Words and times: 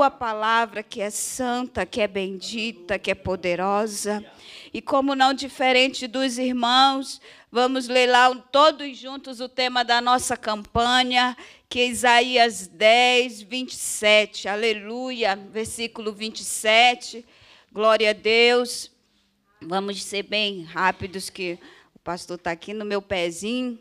tua 0.00 0.10
palavra 0.10 0.82
que 0.82 1.02
é 1.02 1.10
santa, 1.10 1.84
que 1.84 2.00
é 2.00 2.08
bendita, 2.08 2.98
que 2.98 3.10
é 3.10 3.14
poderosa. 3.14 4.24
E 4.72 4.80
como 4.80 5.14
não 5.14 5.34
diferente 5.34 6.06
dos 6.06 6.38
irmãos, 6.38 7.20
vamos 7.52 7.86
ler 7.86 8.06
lá 8.06 8.34
todos 8.34 8.96
juntos 8.96 9.40
o 9.40 9.48
tema 9.48 9.84
da 9.84 10.00
nossa 10.00 10.38
campanha, 10.38 11.36
que 11.68 11.80
é 11.80 11.86
Isaías 11.86 12.66
10, 12.66 13.42
27. 13.42 14.48
Aleluia, 14.48 15.36
versículo 15.36 16.14
27. 16.14 17.22
Glória 17.70 18.08
a 18.08 18.14
Deus. 18.14 18.90
Vamos 19.60 20.02
ser 20.02 20.22
bem 20.22 20.62
rápidos, 20.62 21.28
que 21.28 21.58
o 21.94 21.98
pastor 21.98 22.38
está 22.38 22.52
aqui 22.52 22.72
no 22.72 22.86
meu 22.86 23.02
pezinho 23.02 23.78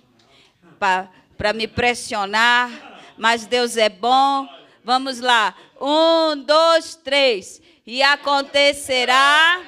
para 0.78 1.54
me 1.56 1.66
pressionar. 1.66 3.00
Mas 3.18 3.46
Deus 3.46 3.78
é 3.78 3.88
bom. 3.88 4.50
Vamos 4.84 5.22
lá. 5.22 5.56
Um, 5.80 6.44
dois, 6.44 6.96
três. 6.96 7.62
E 7.86 8.04
acontecerá. 8.04 9.64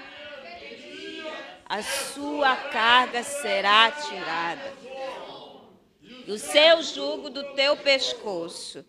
A 1.68 1.82
sua 1.82 2.56
carga 2.56 3.24
será 3.24 3.90
tirada. 3.92 4.74
E 6.28 6.32
o 6.32 6.38
seu 6.38 6.84
jugo 6.84 7.30
do 7.30 7.44
teu 7.56 7.78
pescoço. 7.78 8.86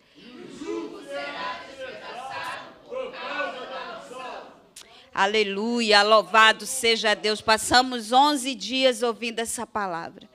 Aleluia, 5.14 6.02
louvado 6.02 6.66
seja 6.66 7.14
Deus. 7.14 7.40
Passamos 7.40 8.12
11 8.12 8.54
dias 8.54 9.02
ouvindo 9.02 9.38
essa 9.38 9.66
palavra. 9.66 10.31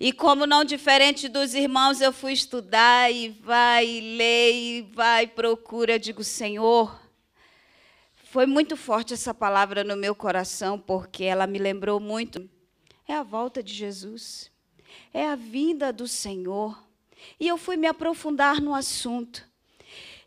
E 0.00 0.12
como 0.12 0.46
não 0.46 0.62
diferente 0.62 1.28
dos 1.28 1.54
irmãos, 1.54 2.00
eu 2.00 2.12
fui 2.12 2.32
estudar 2.32 3.10
e 3.12 3.30
vai, 3.30 3.84
e 3.84 4.16
lê, 4.16 4.52
e 4.52 4.82
vai, 4.82 5.26
procura. 5.26 5.98
Digo, 5.98 6.22
Senhor, 6.22 6.96
foi 8.14 8.46
muito 8.46 8.76
forte 8.76 9.12
essa 9.12 9.34
palavra 9.34 9.82
no 9.82 9.96
meu 9.96 10.14
coração, 10.14 10.78
porque 10.78 11.24
ela 11.24 11.48
me 11.48 11.58
lembrou 11.58 11.98
muito. 11.98 12.48
É 13.08 13.14
a 13.14 13.24
volta 13.24 13.60
de 13.60 13.74
Jesus, 13.74 14.52
é 15.12 15.26
a 15.26 15.34
vinda 15.34 15.92
do 15.92 16.06
Senhor. 16.06 16.80
E 17.40 17.48
eu 17.48 17.58
fui 17.58 17.76
me 17.76 17.88
aprofundar 17.88 18.60
no 18.60 18.76
assunto. 18.76 19.44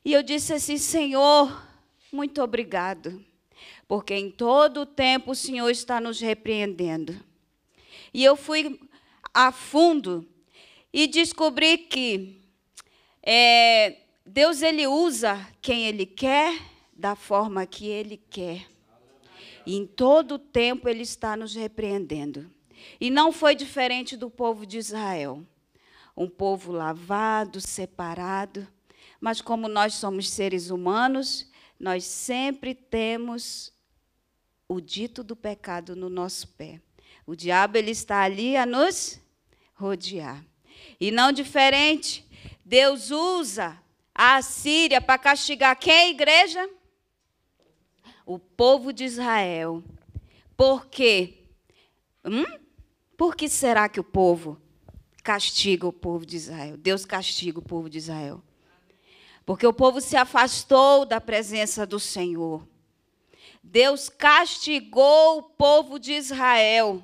E 0.04 0.12
eu 0.12 0.22
disse 0.22 0.52
assim: 0.52 0.78
Senhor, 0.78 1.66
muito 2.12 2.42
obrigado, 2.42 3.24
porque 3.88 4.16
em 4.16 4.30
todo 4.30 4.82
o 4.82 4.86
tempo 4.86 5.32
o 5.32 5.36
Senhor 5.36 5.70
está 5.70 6.02
nos 6.02 6.20
repreendendo. 6.20 7.18
E 8.14 8.22
eu 8.22 8.36
fui 8.36 8.78
a 9.34 9.52
fundo 9.52 10.28
e 10.94 11.08
descobri 11.08 11.78
que 11.78 12.42
é, 13.24 13.98
Deus 14.26 14.62
ele 14.62 14.88
usa 14.88 15.48
quem 15.62 15.86
ele 15.86 16.06
quer 16.06 16.60
da 16.94 17.16
forma 17.16 17.66
que 17.66 17.88
ele 17.88 18.18
quer. 18.18 18.68
E 19.66 19.76
em 19.76 19.86
todo 19.86 20.36
o 20.36 20.40
tempo 20.40 20.90
ele 20.90 21.04
está 21.04 21.38
nos 21.38 21.56
repreendendo. 21.56 22.52
E 23.00 23.10
não 23.10 23.32
foi 23.32 23.56
diferente 23.56 24.18
do 24.18 24.30
povo 24.30 24.66
de 24.66 24.78
Israel. 24.78 25.46
Um 26.18 26.28
povo 26.28 26.72
lavado, 26.72 27.62
separado, 27.62 28.68
mas 29.20 29.40
como 29.40 29.68
nós 29.68 29.94
somos 29.94 30.30
seres 30.30 30.70
humanos, 30.70 31.50
nós 31.80 32.04
sempre 32.04 32.74
temos 32.76 33.72
o 34.68 34.82
dito 34.82 35.24
do 35.24 35.36
pecado 35.36 35.96
no 35.96 36.10
nosso 36.10 36.48
pé. 36.50 36.82
O 37.26 37.36
diabo 37.36 37.78
ele 37.78 37.92
está 37.92 38.22
ali 38.22 38.58
a 38.58 38.66
nos 38.66 39.21
rodear. 39.82 40.46
E 41.00 41.10
não 41.10 41.32
diferente, 41.32 42.26
Deus 42.64 43.10
usa 43.10 43.78
a 44.14 44.42
Síria 44.42 45.02
para 45.02 45.18
castigar 45.18 45.78
quem, 45.78 46.12
igreja? 46.12 46.70
O 48.26 48.38
povo 48.38 48.94
de 48.94 49.04
Israel. 49.04 49.84
Por 50.56 50.86
quê? 50.86 51.40
Hum? 52.24 52.46
Por 53.18 53.36
que 53.36 53.50
será 53.50 53.90
que 53.90 54.00
o 54.00 54.04
povo 54.04 54.62
castiga 55.24 55.88
o 55.88 55.94
povo 55.94 56.26
de 56.26 56.38
Israel? 56.38 56.78
Deus 56.78 57.04
castiga 57.04 57.60
o 57.60 57.64
povo 57.64 57.90
de 57.90 57.98
Israel. 57.98 58.44
Porque 59.46 59.66
o 59.66 59.74
povo 59.74 60.00
se 60.00 60.16
afastou 60.16 61.04
da 61.04 61.20
presença 61.20 61.86
do 61.86 62.00
Senhor. 62.00 62.68
Deus 63.64 64.08
castigou 64.08 65.40
o 65.40 65.44
povo 65.44 66.00
de 66.00 66.14
Israel. 66.14 67.04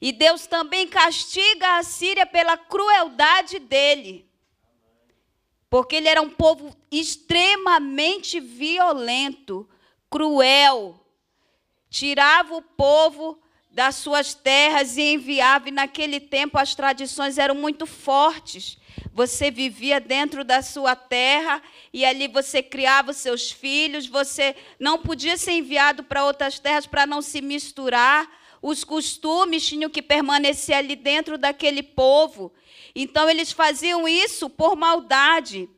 E 0.00 0.12
Deus 0.12 0.46
também 0.46 0.86
castiga 0.86 1.78
a 1.78 1.82
Síria 1.82 2.26
pela 2.26 2.56
crueldade 2.56 3.58
dele. 3.58 4.28
Porque 5.68 5.96
ele 5.96 6.08
era 6.08 6.22
um 6.22 6.30
povo 6.30 6.76
extremamente 6.90 8.38
violento, 8.38 9.68
cruel. 10.08 11.00
Tirava 11.90 12.56
o 12.56 12.62
povo 12.62 13.40
das 13.74 13.96
suas 13.96 14.34
terras 14.34 14.96
e 14.96 15.14
enviava, 15.14 15.68
e 15.68 15.72
naquele 15.72 16.20
tempo 16.20 16.56
as 16.56 16.76
tradições 16.76 17.38
eram 17.38 17.56
muito 17.56 17.86
fortes. 17.86 18.78
Você 19.12 19.50
vivia 19.50 20.00
dentro 20.00 20.44
da 20.44 20.62
sua 20.62 20.94
terra 20.94 21.60
e 21.92 22.04
ali 22.04 22.28
você 22.28 22.62
criava 22.62 23.10
os 23.10 23.16
seus 23.16 23.50
filhos, 23.50 24.06
você 24.06 24.54
não 24.78 24.98
podia 24.98 25.36
ser 25.36 25.52
enviado 25.52 26.04
para 26.04 26.24
outras 26.24 26.58
terras 26.60 26.86
para 26.86 27.04
não 27.04 27.20
se 27.20 27.40
misturar 27.40 28.28
os 28.66 28.82
costumes 28.82 29.66
tinham 29.66 29.90
que 29.90 30.00
permanecer 30.00 30.74
ali 30.74 30.96
dentro 30.96 31.36
daquele 31.36 31.82
povo. 31.82 32.50
Então 32.94 33.28
eles 33.28 33.52
faziam 33.52 34.08
isso 34.08 34.48
por 34.48 34.74
maldade. 34.74 35.68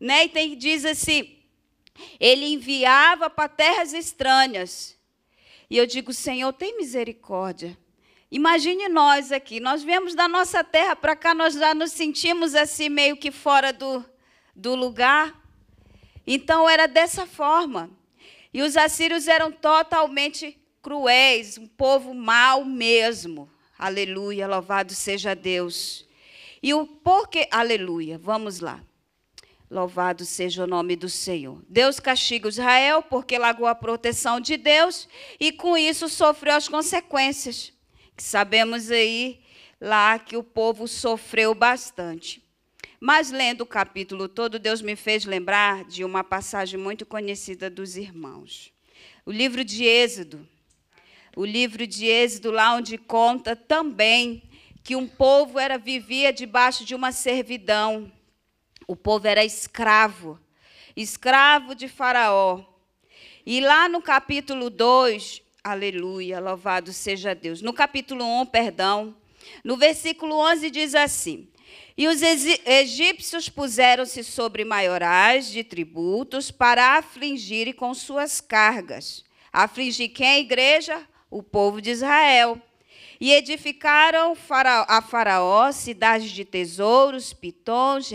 Né? 0.00 0.24
E 0.24 0.28
tem, 0.30 0.56
diz 0.56 0.86
assim: 0.86 1.36
ele 2.18 2.46
enviava 2.46 3.28
para 3.28 3.46
terras 3.46 3.92
estranhas. 3.92 4.98
E 5.68 5.76
eu 5.76 5.86
digo, 5.86 6.14
Senhor, 6.14 6.50
tem 6.54 6.78
misericórdia. 6.78 7.76
Imagine 8.30 8.88
nós 8.88 9.30
aqui, 9.30 9.60
nós 9.60 9.82
viemos 9.82 10.14
da 10.14 10.26
nossa 10.26 10.64
terra 10.64 10.96
para 10.96 11.14
cá, 11.14 11.34
nós 11.34 11.52
já 11.52 11.74
nos 11.74 11.92
sentimos 11.92 12.54
assim, 12.54 12.88
meio 12.88 13.18
que 13.18 13.30
fora 13.30 13.70
do, 13.70 14.02
do 14.56 14.74
lugar. 14.74 15.38
Então 16.26 16.70
era 16.70 16.88
dessa 16.88 17.26
forma. 17.26 17.90
E 18.52 18.62
os 18.62 18.78
assírios 18.78 19.28
eram 19.28 19.52
totalmente 19.52 20.58
cruéis, 20.84 21.56
um 21.56 21.66
povo 21.66 22.12
mau 22.12 22.62
mesmo. 22.62 23.50
Aleluia, 23.78 24.46
louvado 24.46 24.92
seja 24.94 25.34
Deus. 25.34 26.06
E 26.62 26.74
o 26.74 26.86
porquê, 26.86 27.48
aleluia, 27.50 28.18
vamos 28.18 28.60
lá. 28.60 28.84
Louvado 29.70 30.26
seja 30.26 30.64
o 30.64 30.66
nome 30.66 30.94
do 30.94 31.08
Senhor. 31.08 31.64
Deus 31.70 31.98
castiga 31.98 32.50
Israel 32.50 33.02
porque 33.02 33.38
largou 33.38 33.66
a 33.66 33.74
proteção 33.74 34.38
de 34.38 34.58
Deus 34.58 35.08
e 35.40 35.50
com 35.50 35.74
isso 35.74 36.06
sofreu 36.06 36.54
as 36.54 36.68
consequências. 36.68 37.72
Sabemos 38.18 38.90
aí 38.90 39.40
lá 39.80 40.18
que 40.18 40.36
o 40.36 40.42
povo 40.42 40.86
sofreu 40.86 41.54
bastante. 41.54 42.44
Mas 43.00 43.30
lendo 43.30 43.62
o 43.62 43.66
capítulo 43.66 44.28
todo, 44.28 44.58
Deus 44.58 44.82
me 44.82 44.96
fez 44.96 45.24
lembrar 45.24 45.84
de 45.86 46.04
uma 46.04 46.22
passagem 46.22 46.78
muito 46.78 47.06
conhecida 47.06 47.70
dos 47.70 47.96
irmãos. 47.96 48.70
O 49.24 49.32
livro 49.32 49.64
de 49.64 49.84
Êxodo, 49.84 50.46
o 51.36 51.44
livro 51.44 51.86
de 51.86 52.06
Êxodo, 52.06 52.50
lá 52.50 52.74
onde 52.74 52.96
conta 52.96 53.56
também 53.56 54.42
que 54.82 54.94
um 54.94 55.08
povo 55.08 55.58
era 55.58 55.78
vivia 55.78 56.32
debaixo 56.32 56.84
de 56.84 56.94
uma 56.94 57.10
servidão. 57.10 58.12
O 58.86 58.94
povo 58.94 59.26
era 59.26 59.44
escravo, 59.44 60.38
escravo 60.94 61.74
de 61.74 61.88
Faraó. 61.88 62.62
E 63.46 63.60
lá 63.60 63.88
no 63.88 64.00
capítulo 64.00 64.70
2, 64.70 65.42
aleluia, 65.62 66.38
louvado 66.38 66.92
seja 66.92 67.34
Deus. 67.34 67.62
No 67.62 67.72
capítulo 67.72 68.24
1, 68.42 68.46
perdão, 68.46 69.16
no 69.64 69.76
versículo 69.76 70.36
11 70.36 70.70
diz 70.70 70.94
assim: 70.94 71.48
E 71.96 72.06
os 72.06 72.20
egípcios 72.22 73.48
puseram-se 73.48 74.22
sobre 74.22 74.64
maiorais 74.64 75.50
de 75.50 75.64
tributos 75.64 76.50
para 76.50 76.98
afligirem 76.98 77.72
com 77.72 77.92
suas 77.94 78.40
cargas. 78.40 79.24
Afligir 79.52 80.10
quem? 80.10 80.40
Igreja? 80.40 81.06
O 81.34 81.42
povo 81.42 81.82
de 81.82 81.90
Israel. 81.90 82.60
E 83.20 83.32
edificaram 83.32 84.36
a 84.88 85.02
Faraó 85.02 85.72
cidades 85.72 86.30
de 86.30 86.44
tesouros, 86.44 87.32
Pitons, 87.32 88.12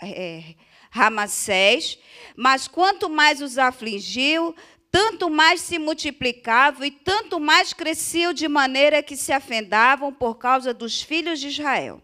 é, 0.00 0.54
Ramassés. 0.90 1.98
Mas 2.36 2.68
quanto 2.68 3.08
mais 3.08 3.42
os 3.42 3.58
afligiu, 3.58 4.54
tanto 4.90 5.28
mais 5.28 5.60
se 5.60 5.78
multiplicavam 5.78 6.84
e 6.84 6.90
tanto 6.90 7.40
mais 7.40 7.72
cresciam 7.72 8.32
de 8.32 8.46
maneira 8.46 9.02
que 9.02 9.16
se 9.16 9.32
afendavam 9.32 10.12
por 10.12 10.36
causa 10.36 10.72
dos 10.72 11.02
filhos 11.02 11.40
de 11.40 11.48
Israel. 11.48 12.00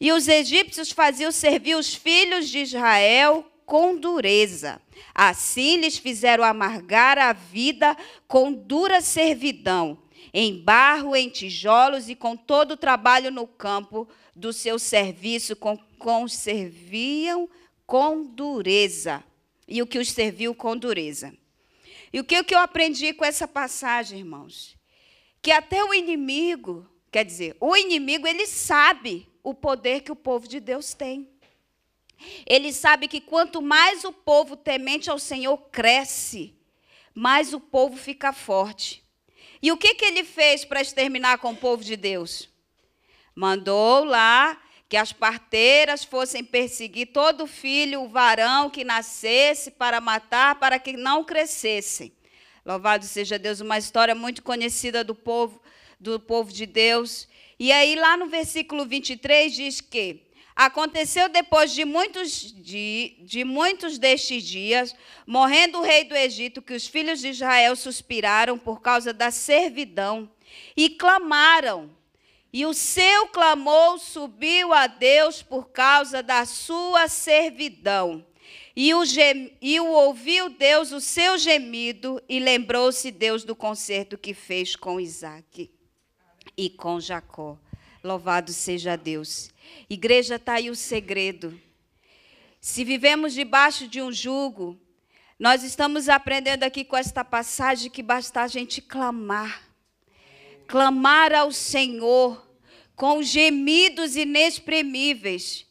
E 0.00 0.12
os 0.12 0.28
egípcios 0.28 0.92
faziam 0.92 1.32
servir 1.32 1.76
os 1.76 1.94
filhos 1.94 2.48
de 2.48 2.58
Israel 2.58 3.46
com 3.66 3.96
dureza. 3.96 4.80
Assim 5.14 5.76
lhes 5.76 5.96
fizeram 5.96 6.44
amargar 6.44 7.18
a 7.18 7.32
vida 7.32 7.96
com 8.26 8.52
dura 8.52 9.00
servidão, 9.00 9.98
em 10.32 10.62
barro, 10.62 11.16
em 11.16 11.28
tijolos 11.28 12.08
e 12.08 12.14
com 12.14 12.36
todo 12.36 12.72
o 12.72 12.76
trabalho 12.76 13.30
no 13.30 13.46
campo 13.46 14.08
do 14.34 14.52
seu 14.52 14.78
serviço, 14.78 15.54
com, 15.56 15.76
com 15.98 16.26
serviam 16.28 17.48
com 17.92 18.24
dureza. 18.24 19.22
e 19.68 19.82
o 19.82 19.86
que 19.86 19.98
os 19.98 20.10
serviu 20.10 20.54
com 20.54 20.76
dureza. 20.76 21.34
E 22.12 22.20
o 22.20 22.24
que, 22.24 22.42
que 22.42 22.54
eu 22.54 22.58
aprendi 22.58 23.12
com 23.12 23.24
essa 23.24 23.46
passagem, 23.46 24.20
irmãos? 24.20 24.76
Que 25.40 25.50
até 25.50 25.84
o 25.84 25.92
inimigo, 25.92 26.86
quer 27.10 27.24
dizer, 27.24 27.56
o 27.60 27.76
inimigo, 27.76 28.26
ele 28.26 28.46
sabe 28.46 29.28
o 29.42 29.54
poder 29.54 30.00
que 30.00 30.12
o 30.12 30.16
povo 30.16 30.48
de 30.48 30.58
Deus 30.58 30.94
tem. 30.94 31.28
Ele 32.46 32.72
sabe 32.72 33.08
que 33.08 33.20
quanto 33.20 33.62
mais 33.62 34.04
o 34.04 34.12
povo 34.12 34.56
temente 34.56 35.10
ao 35.10 35.18
Senhor 35.18 35.56
cresce, 35.70 36.54
mais 37.14 37.52
o 37.52 37.60
povo 37.60 37.96
fica 37.96 38.32
forte. 38.32 39.02
E 39.62 39.70
o 39.70 39.76
que, 39.76 39.94
que 39.94 40.04
ele 40.04 40.24
fez 40.24 40.64
para 40.64 40.80
exterminar 40.80 41.38
com 41.38 41.52
o 41.52 41.56
povo 41.56 41.84
de 41.84 41.96
Deus? 41.96 42.48
Mandou 43.34 44.04
lá 44.04 44.60
que 44.88 44.96
as 44.96 45.12
parteiras 45.12 46.04
fossem 46.04 46.44
perseguir 46.44 47.12
todo 47.12 47.46
filho, 47.46 48.02
o 48.02 48.08
varão 48.08 48.68
que 48.68 48.84
nascesse, 48.84 49.70
para 49.70 50.00
matar, 50.00 50.56
para 50.56 50.78
que 50.78 50.94
não 50.94 51.24
crescessem. 51.24 52.12
Louvado 52.64 53.04
seja 53.04 53.38
Deus, 53.38 53.60
uma 53.60 53.78
história 53.78 54.14
muito 54.14 54.42
conhecida 54.42 55.02
do 55.02 55.14
povo, 55.14 55.62
do 55.98 56.20
povo 56.20 56.52
de 56.52 56.66
Deus. 56.66 57.26
E 57.58 57.72
aí, 57.72 57.94
lá 57.94 58.16
no 58.16 58.26
versículo 58.26 58.84
23, 58.84 59.54
diz 59.54 59.80
que 59.80 60.20
Aconteceu 60.54 61.28
depois 61.28 61.72
de 61.72 61.84
muitos, 61.84 62.52
de, 62.52 63.16
de 63.20 63.44
muitos 63.44 63.98
destes 63.98 64.42
dias, 64.42 64.94
morrendo 65.26 65.78
o 65.78 65.82
rei 65.82 66.04
do 66.04 66.14
Egito, 66.14 66.60
que 66.60 66.74
os 66.74 66.86
filhos 66.86 67.20
de 67.20 67.28
Israel 67.28 67.74
suspiraram 67.74 68.58
por 68.58 68.80
causa 68.80 69.12
da 69.12 69.30
servidão 69.30 70.30
e 70.76 70.90
clamaram. 70.90 71.90
E 72.52 72.66
o 72.66 72.74
seu 72.74 73.28
clamor 73.28 73.98
subiu 73.98 74.74
a 74.74 74.86
Deus 74.86 75.42
por 75.42 75.70
causa 75.70 76.22
da 76.22 76.44
sua 76.44 77.08
servidão. 77.08 78.24
E 78.76 78.92
o, 78.94 79.04
gem, 79.06 79.56
e 79.60 79.80
o 79.80 79.86
ouviu 79.86 80.50
Deus 80.50 80.92
o 80.92 81.00
seu 81.00 81.38
gemido, 81.38 82.22
e 82.28 82.38
lembrou-se 82.38 83.10
Deus 83.10 83.44
do 83.44 83.56
concerto 83.56 84.18
que 84.18 84.34
fez 84.34 84.76
com 84.76 85.00
Isaac 85.00 85.70
e 86.56 86.70
com 86.70 87.00
Jacó. 87.00 87.58
Louvado 88.04 88.52
seja 88.52 88.96
Deus. 88.96 89.50
Igreja, 89.88 90.34
está 90.34 90.54
aí 90.54 90.68
o 90.68 90.74
segredo. 90.74 91.60
Se 92.60 92.82
vivemos 92.82 93.32
debaixo 93.32 93.86
de 93.86 94.02
um 94.02 94.10
jugo, 94.10 94.76
nós 95.38 95.62
estamos 95.62 96.08
aprendendo 96.08 96.64
aqui 96.64 96.84
com 96.84 96.96
esta 96.96 97.24
passagem 97.24 97.88
que 97.88 98.02
basta 98.02 98.42
a 98.42 98.48
gente 98.48 98.82
clamar. 98.82 99.62
Clamar 100.66 101.32
ao 101.32 101.52
Senhor 101.52 102.44
com 102.96 103.22
gemidos 103.22 104.16
inexprimíveis. 104.16 105.64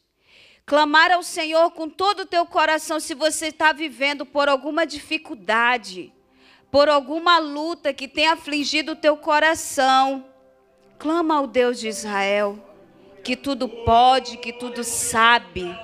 Clamar 0.64 1.12
ao 1.12 1.22
Senhor 1.22 1.70
com 1.72 1.86
todo 1.86 2.20
o 2.20 2.26
teu 2.26 2.46
coração 2.46 2.98
se 2.98 3.14
você 3.14 3.48
está 3.48 3.74
vivendo 3.74 4.24
por 4.24 4.48
alguma 4.48 4.86
dificuldade, 4.86 6.10
por 6.70 6.88
alguma 6.88 7.38
luta 7.38 7.92
que 7.92 8.08
tem 8.08 8.26
afligido 8.26 8.92
o 8.92 8.96
teu 8.96 9.18
coração. 9.18 10.31
Clama 11.02 11.34
ao 11.34 11.48
Deus 11.48 11.80
de 11.80 11.88
Israel 11.88 12.56
que 13.24 13.34
tudo 13.34 13.68
pode, 13.68 14.36
que 14.36 14.52
tudo 14.52 14.84
sabe. 14.84 15.76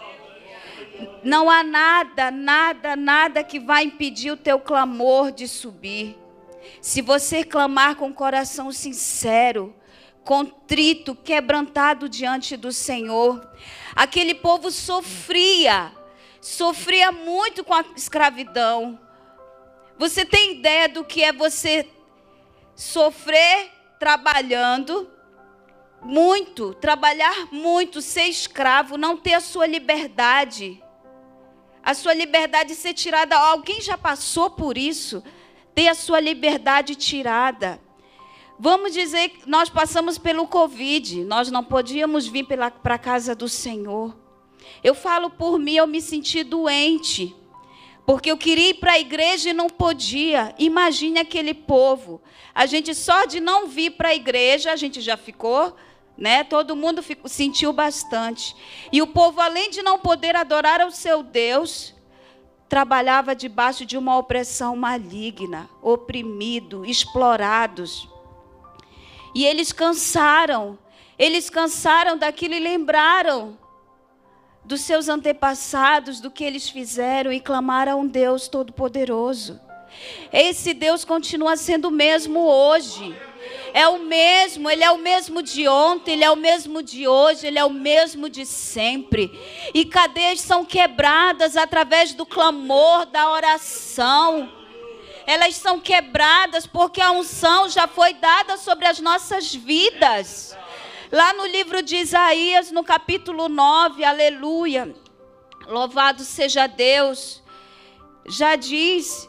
Não 1.24 1.50
há 1.50 1.64
nada, 1.64 2.30
nada, 2.30 2.94
nada 2.94 3.42
que 3.42 3.58
vai 3.58 3.82
impedir 3.82 4.30
o 4.30 4.36
teu 4.36 4.60
clamor 4.60 5.32
de 5.32 5.48
subir. 5.48 6.16
Se 6.80 7.02
você 7.02 7.42
clamar 7.42 7.96
com 7.96 8.14
coração 8.14 8.70
sincero, 8.70 9.74
contrito, 10.22 11.16
quebrantado 11.16 12.08
diante 12.08 12.56
do 12.56 12.70
Senhor, 12.70 13.44
aquele 13.96 14.36
povo 14.36 14.70
sofria, 14.70 15.90
sofria 16.40 17.10
muito 17.10 17.64
com 17.64 17.74
a 17.74 17.84
escravidão. 17.96 18.96
Você 19.98 20.24
tem 20.24 20.58
ideia 20.58 20.88
do 20.88 21.02
que 21.02 21.24
é 21.24 21.32
você 21.32 21.88
sofrer 22.76 23.77
trabalhando? 23.98 25.10
muito, 26.02 26.74
trabalhar 26.74 27.48
muito, 27.52 28.00
ser 28.00 28.24
escravo, 28.24 28.96
não 28.96 29.16
ter 29.16 29.34
a 29.34 29.40
sua 29.40 29.66
liberdade. 29.66 30.82
A 31.82 31.94
sua 31.94 32.14
liberdade 32.14 32.74
ser 32.74 32.94
tirada. 32.94 33.36
Alguém 33.36 33.80
já 33.80 33.96
passou 33.96 34.50
por 34.50 34.76
isso? 34.76 35.22
Ter 35.74 35.88
a 35.88 35.94
sua 35.94 36.20
liberdade 36.20 36.94
tirada. 36.94 37.80
Vamos 38.58 38.92
dizer 38.92 39.28
que 39.28 39.48
nós 39.48 39.68
passamos 39.68 40.18
pelo 40.18 40.46
Covid, 40.46 41.24
nós 41.24 41.50
não 41.50 41.62
podíamos 41.62 42.26
vir 42.26 42.44
para 42.44 42.94
a 42.94 42.98
casa 42.98 43.34
do 43.34 43.48
Senhor. 43.48 44.16
Eu 44.82 44.94
falo 44.94 45.30
por 45.30 45.58
mim, 45.58 45.76
eu 45.76 45.86
me 45.86 46.02
senti 46.02 46.42
doente. 46.42 47.34
Porque 48.08 48.30
eu 48.30 48.38
queria 48.38 48.70
ir 48.70 48.74
para 48.80 48.92
a 48.92 48.98
igreja 48.98 49.50
e 49.50 49.52
não 49.52 49.68
podia. 49.68 50.54
Imagine 50.58 51.18
aquele 51.18 51.52
povo. 51.52 52.22
A 52.54 52.64
gente 52.64 52.94
só 52.94 53.26
de 53.26 53.38
não 53.38 53.66
vir 53.66 53.90
para 53.90 54.08
a 54.08 54.14
igreja, 54.14 54.72
a 54.72 54.76
gente 54.76 55.02
já 55.02 55.14
ficou 55.14 55.76
né? 56.16 56.42
Todo 56.42 56.74
mundo 56.74 57.00
ficou, 57.02 57.28
sentiu 57.28 57.70
bastante. 57.70 58.56
E 58.90 59.00
o 59.00 59.06
povo, 59.06 59.40
além 59.40 59.70
de 59.70 59.82
não 59.82 59.98
poder 59.98 60.34
adorar 60.34 60.80
ao 60.80 60.90
seu 60.90 61.22
Deus, 61.22 61.94
trabalhava 62.66 63.36
debaixo 63.36 63.84
de 63.84 63.96
uma 63.98 64.18
opressão 64.18 64.74
maligna, 64.74 65.70
oprimido, 65.80 66.84
explorados. 66.84 68.08
E 69.34 69.44
eles 69.44 69.70
cansaram. 69.70 70.78
Eles 71.18 71.50
cansaram 71.50 72.16
daquilo 72.16 72.54
e 72.54 72.58
lembraram 72.58 73.67
dos 74.68 74.82
seus 74.82 75.08
antepassados, 75.08 76.20
do 76.20 76.30
que 76.30 76.44
eles 76.44 76.68
fizeram 76.68 77.32
e 77.32 77.40
clamaram 77.40 77.92
a 77.92 77.96
um 77.96 78.06
Deus 78.06 78.46
todo-poderoso. 78.46 79.60
Esse 80.32 80.72
Deus 80.74 81.04
continua 81.04 81.56
sendo 81.56 81.88
o 81.88 81.90
mesmo 81.90 82.40
hoje 82.40 83.16
é 83.72 83.86
o 83.86 83.98
mesmo, 83.98 84.70
ele 84.70 84.82
é 84.82 84.90
o 84.90 84.98
mesmo 84.98 85.42
de 85.42 85.68
ontem, 85.68 86.12
ele 86.12 86.24
é 86.24 86.30
o 86.30 86.36
mesmo 86.36 86.82
de 86.82 87.06
hoje, 87.06 87.46
ele 87.46 87.58
é 87.58 87.64
o 87.64 87.70
mesmo 87.70 88.28
de 88.28 88.44
sempre. 88.46 89.30
E 89.74 89.84
cadeias 89.84 90.40
são 90.40 90.64
quebradas 90.64 91.56
através 91.56 92.14
do 92.14 92.26
clamor, 92.26 93.06
da 93.06 93.30
oração. 93.30 94.52
Elas 95.26 95.56
são 95.56 95.78
quebradas 95.78 96.66
porque 96.66 97.00
a 97.00 97.10
unção 97.10 97.68
já 97.68 97.86
foi 97.86 98.14
dada 98.14 98.56
sobre 98.56 98.86
as 98.86 98.98
nossas 99.00 99.54
vidas. 99.54 100.56
Lá 101.10 101.32
no 101.32 101.46
livro 101.46 101.82
de 101.82 101.96
Isaías, 101.96 102.70
no 102.70 102.84
capítulo 102.84 103.48
9, 103.48 104.04
aleluia. 104.04 104.94
Louvado 105.66 106.22
seja 106.22 106.66
Deus. 106.66 107.42
Já 108.26 108.56
diz 108.56 109.28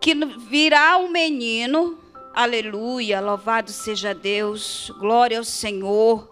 que 0.00 0.14
virá 0.14 0.96
um 0.96 1.08
menino 1.08 1.98
Aleluia, 2.32 3.20
louvado 3.20 3.72
seja 3.72 4.14
Deus, 4.14 4.90
glória 4.98 5.38
ao 5.38 5.44
Senhor. 5.44 6.30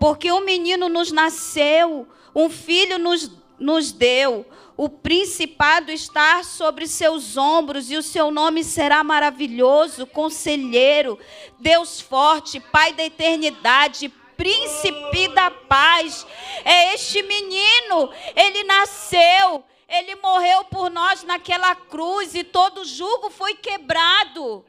Porque 0.00 0.32
um 0.32 0.40
menino 0.40 0.88
nos 0.88 1.12
nasceu, 1.12 2.08
um 2.34 2.48
filho 2.48 2.98
nos, 2.98 3.30
nos 3.58 3.92
deu, 3.92 4.46
o 4.74 4.88
principado 4.88 5.92
está 5.92 6.42
sobre 6.42 6.86
seus 6.86 7.36
ombros 7.36 7.90
e 7.90 7.96
o 7.96 8.02
seu 8.02 8.30
nome 8.30 8.64
será 8.64 9.04
maravilhoso, 9.04 10.06
conselheiro, 10.06 11.18
Deus 11.60 12.00
forte, 12.00 12.58
Pai 12.58 12.94
da 12.94 13.04
eternidade, 13.04 14.10
príncipe 14.36 15.28
da 15.28 15.50
paz. 15.50 16.26
É 16.64 16.94
este 16.94 17.22
menino, 17.22 18.10
ele 18.34 18.64
nasceu, 18.64 19.64
ele 19.88 20.16
morreu 20.16 20.64
por 20.64 20.90
nós 20.90 21.22
naquela 21.22 21.74
cruz 21.74 22.34
e 22.34 22.44
todo 22.44 22.84
jugo 22.84 23.30
foi 23.30 23.54
quebrado. 23.54 24.64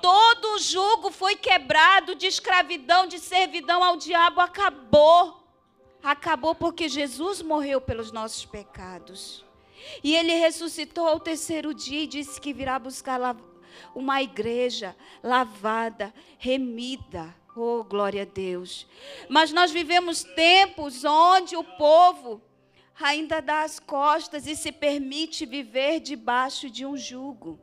Todo 0.00 0.54
o 0.54 0.58
jugo 0.58 1.10
foi 1.10 1.36
quebrado 1.36 2.14
de 2.14 2.26
escravidão, 2.26 3.06
de 3.06 3.18
servidão 3.18 3.82
ao 3.82 3.96
diabo, 3.96 4.40
acabou. 4.40 5.42
Acabou 6.02 6.54
porque 6.54 6.88
Jesus 6.88 7.42
morreu 7.42 7.80
pelos 7.80 8.12
nossos 8.12 8.44
pecados. 8.44 9.44
E 10.02 10.14
ele 10.14 10.34
ressuscitou 10.34 11.08
ao 11.08 11.18
terceiro 11.18 11.74
dia 11.74 12.02
e 12.02 12.06
disse 12.06 12.40
que 12.40 12.52
virá 12.52 12.78
buscar 12.78 13.20
uma 13.94 14.22
igreja 14.22 14.96
lavada, 15.22 16.14
remida. 16.38 17.34
Oh, 17.58 17.82
glória 17.82 18.22
a 18.22 18.26
Deus. 18.26 18.86
Mas 19.30 19.50
nós 19.50 19.70
vivemos 19.70 20.22
tempos 20.22 21.04
onde 21.06 21.56
o 21.56 21.64
povo 21.64 22.42
ainda 23.00 23.40
dá 23.40 23.62
as 23.62 23.80
costas 23.80 24.46
e 24.46 24.54
se 24.54 24.70
permite 24.70 25.46
viver 25.46 26.00
debaixo 26.00 26.68
de 26.68 26.84
um 26.84 26.98
jugo. 26.98 27.58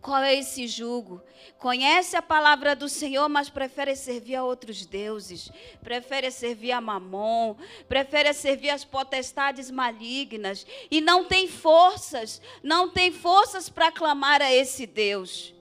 Qual 0.00 0.22
é 0.22 0.34
esse 0.34 0.66
jugo? 0.66 1.22
Conhece 1.58 2.16
a 2.16 2.22
palavra 2.22 2.74
do 2.74 2.88
Senhor, 2.88 3.28
mas 3.28 3.50
prefere 3.50 3.94
servir 3.94 4.36
a 4.36 4.44
outros 4.44 4.86
deuses, 4.86 5.50
prefere 5.82 6.30
servir 6.30 6.72
a 6.72 6.80
Mamon, 6.80 7.56
prefere 7.86 8.32
servir 8.32 8.70
as 8.70 8.82
potestades 8.82 9.70
malignas 9.70 10.66
e 10.90 11.02
não 11.02 11.24
tem 11.26 11.46
forças, 11.46 12.40
não 12.62 12.88
tem 12.88 13.12
forças 13.12 13.68
para 13.68 13.92
clamar 13.92 14.40
a 14.40 14.50
esse 14.50 14.86
Deus. 14.86 15.54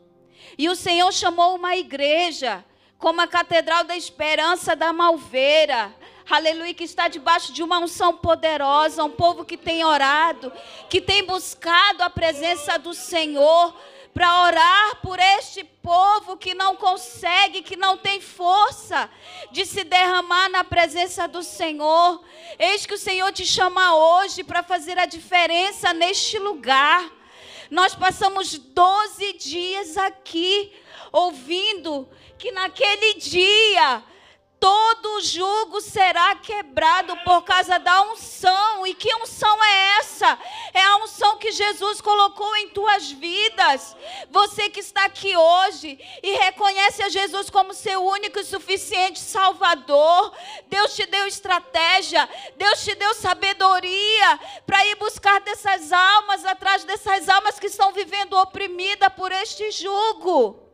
E 0.58 0.70
o 0.70 0.76
Senhor 0.76 1.12
chamou 1.12 1.56
uma 1.56 1.76
igreja 1.76 2.64
como 3.00 3.22
a 3.22 3.28
Catedral 3.28 3.86
da 3.86 3.96
Esperança 3.96 4.76
da 4.76 4.92
Malveira, 4.92 5.96
aleluia, 6.30 6.74
que 6.74 6.84
está 6.84 7.08
debaixo 7.08 7.54
de 7.54 7.64
uma 7.64 7.80
unção 7.80 8.18
poderosa, 8.18 9.06
um 9.06 9.10
povo 9.10 9.46
que 9.46 9.56
tem 9.56 9.86
orado, 9.86 10.52
que 10.90 11.00
tem 11.00 11.24
buscado 11.26 12.04
a 12.04 12.10
presença 12.10 12.78
do 12.78 12.94
Senhor 12.94 13.74
para 14.14 14.44
orar 14.44 14.98
por 15.02 15.18
este 15.18 15.64
povo 15.64 16.36
que 16.36 16.54
não 16.54 16.76
consegue, 16.76 17.62
que 17.62 17.78
não 17.78 17.96
tem 17.96 18.20
força 18.20 19.10
de 19.50 19.66
se 19.66 19.86
derramar 19.86 20.50
na 20.50 20.66
presença 20.66 21.26
do 21.26 21.42
Senhor. 21.42 22.22
Eis 22.60 22.86
que 22.86 22.96
o 22.96 22.98
Senhor 22.98 23.32
te 23.32 23.46
chama 23.46 23.96
hoje 23.96 24.44
para 24.44 24.62
fazer 24.62 25.00
a 25.00 25.06
diferença 25.06 25.94
neste 25.94 26.38
lugar. 26.38 27.10
Nós 27.72 27.96
passamos 27.96 28.58
12 28.58 29.34
dias 29.34 29.96
aqui 29.96 30.74
ouvindo 31.12 32.08
que 32.38 32.52
naquele 32.52 33.16
dia 33.16 34.04
todo 34.60 35.22
jugo 35.22 35.80
será 35.80 36.36
quebrado 36.36 37.16
por 37.18 37.44
causa 37.44 37.80
da 37.80 38.02
unção. 38.12 38.86
E 38.86 38.94
que 38.94 39.14
unção 39.16 39.64
é 39.64 39.98
essa? 40.00 40.38
É 40.74 40.82
a 40.82 40.98
unção 40.98 41.38
que 41.38 41.52
Jesus 41.52 42.02
colocou 42.02 42.56
em 42.58 42.70
tuas 42.70 43.10
vidas. 43.10 43.96
Você 44.30 44.70
que 44.70 44.82
está 44.82 45.06
aqui 45.06 45.36
hoje 45.36 45.98
e 46.22 46.34
reconhece 46.38 47.02
a 47.02 47.10
Jesus 47.10 47.50
como 47.50 47.74
seu 47.74 48.04
único 48.04 48.40
e 48.40 48.44
suficiente 48.44 49.20
Salvador. 49.20 50.34
Deus 50.68 50.94
te 50.94 51.06
deu 51.06 51.26
estratégia, 51.26 52.28
Deus 52.58 52.84
te 52.84 52.94
deu 52.96 53.14
sabedoria 53.14 54.40
para 54.66 54.86
ir 54.86 54.96
buscar 54.96 55.40
dessas 55.42 55.92
almas, 55.94 56.46
atrás 56.46 56.84
dessas 56.84 57.30
almas 57.30 57.60
que 57.60 57.68
estão 57.68 57.94
vivendo 57.94 58.34
oprimida 58.34 59.10
por 59.10 59.32
este 59.32 59.72
jugo. 59.72 60.69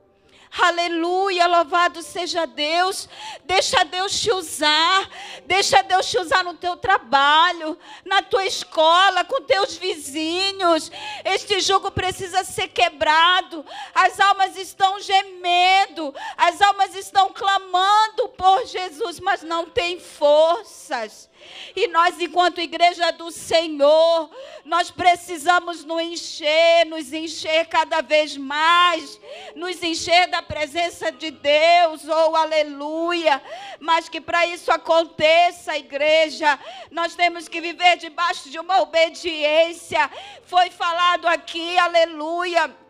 Aleluia, 0.58 1.48
louvado 1.48 2.02
seja 2.02 2.46
Deus. 2.46 3.10
Deixa 3.44 3.84
Deus 3.84 4.18
te 4.20 4.32
usar. 4.32 5.10
Deixa 5.46 5.82
Deus 5.84 6.10
te 6.10 6.18
usar 6.18 6.46
no 6.46 6.54
teu 6.54 6.78
trabalho, 6.78 7.78
na 8.06 8.22
tua 8.22 8.46
escola, 8.46 9.26
com 9.26 9.42
teus 9.42 9.76
vizinhos. 9.76 10.90
Este 11.26 11.60
jugo 11.60 11.92
precisa 11.92 12.46
ser 12.46 12.70
quebrado. 12.70 13.66
As 13.94 14.18
almas 14.20 14.56
estão 14.56 15.00
gemendo, 15.02 16.16
as 16.38 16.62
almas 16.62 16.96
estão 16.96 17.34
clamando 17.34 18.30
por 18.30 18.66
Jesus, 18.66 19.20
mas 19.20 19.44
não 19.44 19.66
têm 19.66 20.00
forças. 20.00 21.30
E 21.76 21.88
nós, 21.88 22.20
enquanto 22.20 22.62
igreja 22.62 23.12
do 23.12 23.32
Senhor, 23.32 24.30
nós 24.64 24.92
precisamos 24.92 25.84
nos 25.84 26.02
encher, 26.02 26.86
nos 26.86 27.12
encher 27.12 27.66
cada 27.68 28.02
vez 28.02 28.38
mais, 28.38 29.20
nos 29.56 29.82
encher 29.84 30.28
da 30.28 30.42
presença 30.42 31.12
de 31.12 31.32
Deus, 31.32 32.08
oh 32.08 32.36
aleluia. 32.36 33.42
Mas 33.80 34.08
que 34.08 34.22
para 34.22 34.46
isso 34.48 34.72
aconteça, 34.72 35.78
igreja, 35.78 36.58
nós 36.92 37.16
temos 37.16 37.48
que 37.48 37.60
viver 37.60 37.98
debaixo 37.98 38.50
de 38.50 38.60
uma 38.60 38.82
obediência. 38.82 40.10
Foi 40.44 40.70
falado 40.70 41.28
aqui, 41.28 41.78
aleluia 41.78 42.85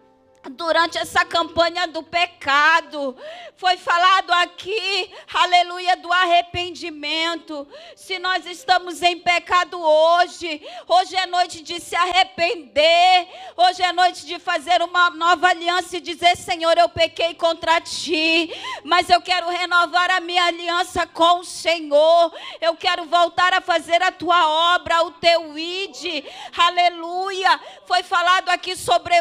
durante 0.50 0.98
essa 0.98 1.26
campanha 1.26 1.88
do 1.88 2.04
pecado. 2.04 3.16
Foi 3.58 3.78
falado 3.78 4.32
aqui, 4.32 5.12
aleluia, 5.34 5.96
do 5.98 6.12
arrependimento. 6.12 7.68
Se 7.96 8.20
nós 8.20 8.46
estamos 8.46 9.02
em 9.02 9.20
pecado 9.20 9.82
hoje, 9.82 10.62
hoje 10.88 11.16
é 11.16 11.26
noite 11.26 11.64
de 11.64 11.80
se 11.80 11.96
arrepender, 11.96 13.28
hoje 13.56 13.82
é 13.82 13.94
noite 13.94 14.26
de 14.26 14.38
fazer 14.40 14.82
uma 14.82 15.10
nova 15.12 15.48
aliança 15.48 15.98
e 15.98 16.02
dizer: 16.02 16.36
Senhor, 16.36 16.78
eu 16.78 16.90
pequei 16.90 17.34
contra 17.34 17.80
ti, 17.82 18.54
mas 18.84 19.10
eu 19.10 19.22
quero 19.22 19.50
renovar 19.50 20.12
a 20.12 20.20
minha 20.20 20.44
aliança 20.46 21.08
com 21.08 21.40
o 21.40 21.46
Senhor. 21.46 22.34
Eu 22.60 22.76
quero 22.76 23.06
voltar 23.06 23.54
a 23.54 23.62
fazer 23.62 24.02
a 24.04 24.12
tua 24.12 24.76
obra, 24.76 25.04
o 25.04 25.12
teu 25.12 25.58
ide. 25.58 26.24
Aleluia. 26.58 27.60
Foi 27.86 28.04
falado 28.04 28.50
aqui 28.50 28.76
sobre 28.76 29.16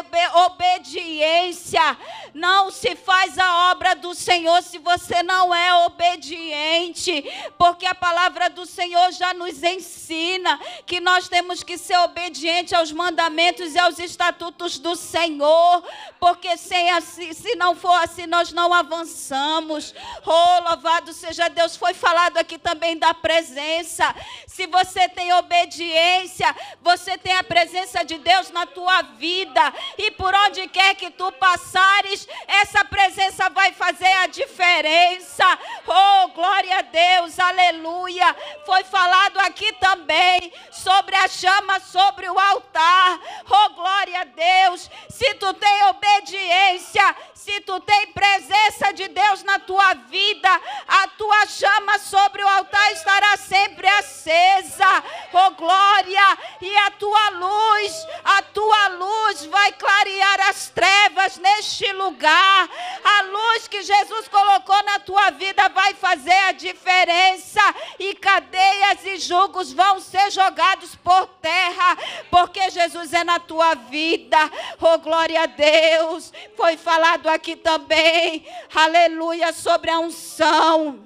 obediência 0.45 1.14
obediência. 1.15 1.97
Não 2.33 2.69
se 2.69 2.95
faz 2.95 3.37
a 3.37 3.71
obra 3.71 3.95
do 3.95 4.13
Senhor 4.13 4.61
se 4.61 4.77
você 4.77 5.23
não 5.23 5.55
é 5.55 5.73
obediente, 5.85 7.23
porque 7.57 7.85
a 7.85 7.95
palavra 7.95 8.49
do 8.49 8.65
Senhor 8.65 9.11
já 9.11 9.33
nos 9.33 9.63
ensina 9.63 10.59
que 10.85 10.99
nós 10.99 11.29
temos 11.29 11.63
que 11.63 11.77
ser 11.77 11.97
obedientes 11.99 12.73
aos 12.73 12.91
mandamentos 12.91 13.73
e 13.73 13.79
aos 13.79 13.97
estatutos 13.99 14.77
do 14.77 14.95
Senhor, 14.95 15.83
porque 16.19 16.57
sem 16.57 16.91
assim, 16.91 17.31
se 17.33 17.55
não 17.55 17.75
for 17.75 17.95
assim 18.03 18.25
nós 18.25 18.51
não 18.51 18.73
avançamos. 18.73 19.93
Oh, 20.25 20.69
louvado 20.69 21.13
seja 21.13 21.47
Deus. 21.47 21.77
Foi 21.77 21.93
falado 21.93 22.37
aqui 22.37 22.57
também 22.57 22.97
da 22.97 23.13
presença. 23.13 24.13
Se 24.45 24.67
você 24.67 25.07
tem 25.07 25.31
obediência, 25.33 26.53
você 26.81 27.17
tem 27.17 27.33
a 27.33 27.43
presença 27.43 28.03
de 28.03 28.17
Deus 28.17 28.51
na 28.51 28.65
tua 28.65 29.01
vida 29.01 29.73
e 29.97 30.11
por 30.11 30.33
onde 30.33 30.67
quer 30.67 30.95
que 30.95 31.04
que 31.05 31.11
tu 31.11 31.31
passares, 31.33 32.27
essa 32.47 32.83
presença 32.85 33.47
vai 33.49 33.71
fazer 33.73 34.11
a 34.11 34.27
diferença. 34.27 35.45
Oh, 35.85 36.29
glória 36.29 36.79
a 36.79 36.81
Deus, 36.81 37.37
aleluia. 37.37 38.35
Foi 38.65 38.83
falado 38.83 39.39
aqui 39.41 39.71
também 39.73 40.51
sobre 40.71 41.15
a 41.15 41.27
chama 41.27 41.79
sobre 41.79 42.27
o 42.27 42.39
altar. 42.39 43.19
Oh, 43.47 43.69
glória 43.75 44.21
a 44.21 44.23
Deus. 44.23 44.89
Se 45.09 45.35
tu 45.35 45.53
tem 45.53 45.83
obediência, 45.85 47.15
se 47.33 47.61
tu 47.61 47.79
tem 47.81 48.07
presença 48.07 48.91
de 48.91 49.07
Deus 49.07 49.43
na 49.43 49.59
tua 49.59 49.93
vida, 50.09 50.49
a 50.87 51.07
tua 51.09 51.45
chama 51.45 51.99
sobre 51.99 52.43
o 52.43 52.47
altar 52.47 52.91
estará 52.93 53.37
sempre 53.37 53.87
acesa. 53.87 55.03
Oh, 55.31 55.51
glória! 55.51 56.37
E 56.61 56.77
a 56.77 56.91
tua 56.91 57.29
luz, 57.29 58.07
a 58.23 58.41
tua 58.41 58.87
luz 58.87 59.45
vai 59.45 59.71
clarear 59.73 60.49
as 60.49 60.69
trevas 60.69 60.94
trevas 60.95 61.37
neste 61.37 61.91
lugar. 61.93 62.69
A 63.03 63.21
luz 63.23 63.67
que 63.67 63.81
Jesus 63.81 64.27
colocou 64.27 64.81
na 64.83 64.99
tua 64.99 65.29
vida 65.31 65.67
vai 65.69 65.93
fazer 65.93 66.33
a 66.47 66.51
diferença. 66.51 67.61
E 67.99 68.13
cadeias 68.15 69.05
e 69.05 69.17
julgos 69.17 69.73
vão 69.73 69.99
ser 69.99 70.31
jogados 70.31 70.95
por 70.95 71.27
terra, 71.41 71.97
porque 72.29 72.69
Jesus 72.69 73.13
é 73.13 73.23
na 73.23 73.39
tua 73.39 73.75
vida. 73.75 74.37
Oh, 74.79 74.97
glória 74.99 75.43
a 75.43 75.45
Deus. 75.45 76.31
Foi 76.55 76.77
falado 76.77 77.27
aqui 77.27 77.55
também, 77.55 78.45
aleluia, 78.73 79.51
sobre 79.53 79.91
a 79.91 79.99
unção. 79.99 81.04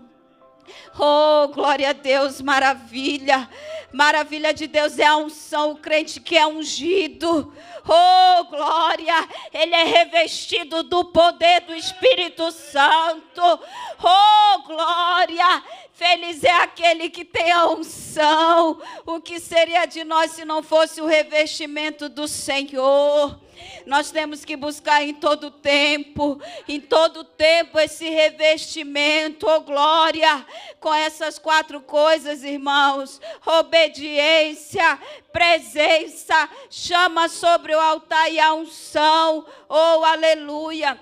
Oh, 0.97 1.47
glória 1.49 1.89
a 1.89 1.93
Deus, 1.93 2.41
maravilha. 2.41 3.49
Maravilha 3.91 4.53
de 4.53 4.67
Deus 4.67 4.99
é 4.99 5.05
a 5.05 5.17
unção, 5.17 5.71
o 5.71 5.77
crente 5.77 6.19
que 6.19 6.37
é 6.37 6.45
ungido. 6.45 7.53
Oh, 7.87 8.43
glória! 8.45 9.27
Ele 9.51 9.73
é 9.73 9.83
revestido 9.83 10.83
do 10.83 11.05
poder 11.05 11.61
do 11.61 11.73
Espírito 11.73 12.51
Santo. 12.51 13.41
Oh, 13.41 14.61
glória! 14.63 15.63
Feliz 15.91 16.43
é 16.43 16.51
aquele 16.51 17.09
que 17.09 17.25
tem 17.25 17.51
a 17.51 17.67
unção. 17.67 18.79
O 19.05 19.19
que 19.19 19.39
seria 19.39 19.85
de 19.85 20.03
nós 20.03 20.31
se 20.31 20.45
não 20.45 20.61
fosse 20.61 21.01
o 21.01 21.07
revestimento 21.07 22.07
do 22.07 22.27
Senhor? 22.27 23.39
Nós 23.85 24.11
temos 24.11 24.45
que 24.45 24.55
buscar 24.55 25.03
em 25.03 25.13
todo 25.13 25.49
tempo, 25.49 26.41
em 26.67 26.79
todo 26.79 27.23
tempo, 27.23 27.79
esse 27.79 28.09
revestimento, 28.09 29.47
oh 29.47 29.61
glória, 29.61 30.45
com 30.79 30.93
essas 30.93 31.39
quatro 31.39 31.81
coisas, 31.81 32.43
irmãos: 32.43 33.19
obediência, 33.45 34.99
presença, 35.31 36.49
chama 36.69 37.27
sobre 37.29 37.73
o 37.73 37.79
altar 37.79 38.31
e 38.31 38.39
a 38.39 38.53
unção, 38.53 39.45
oh 39.67 40.03
aleluia. 40.03 40.99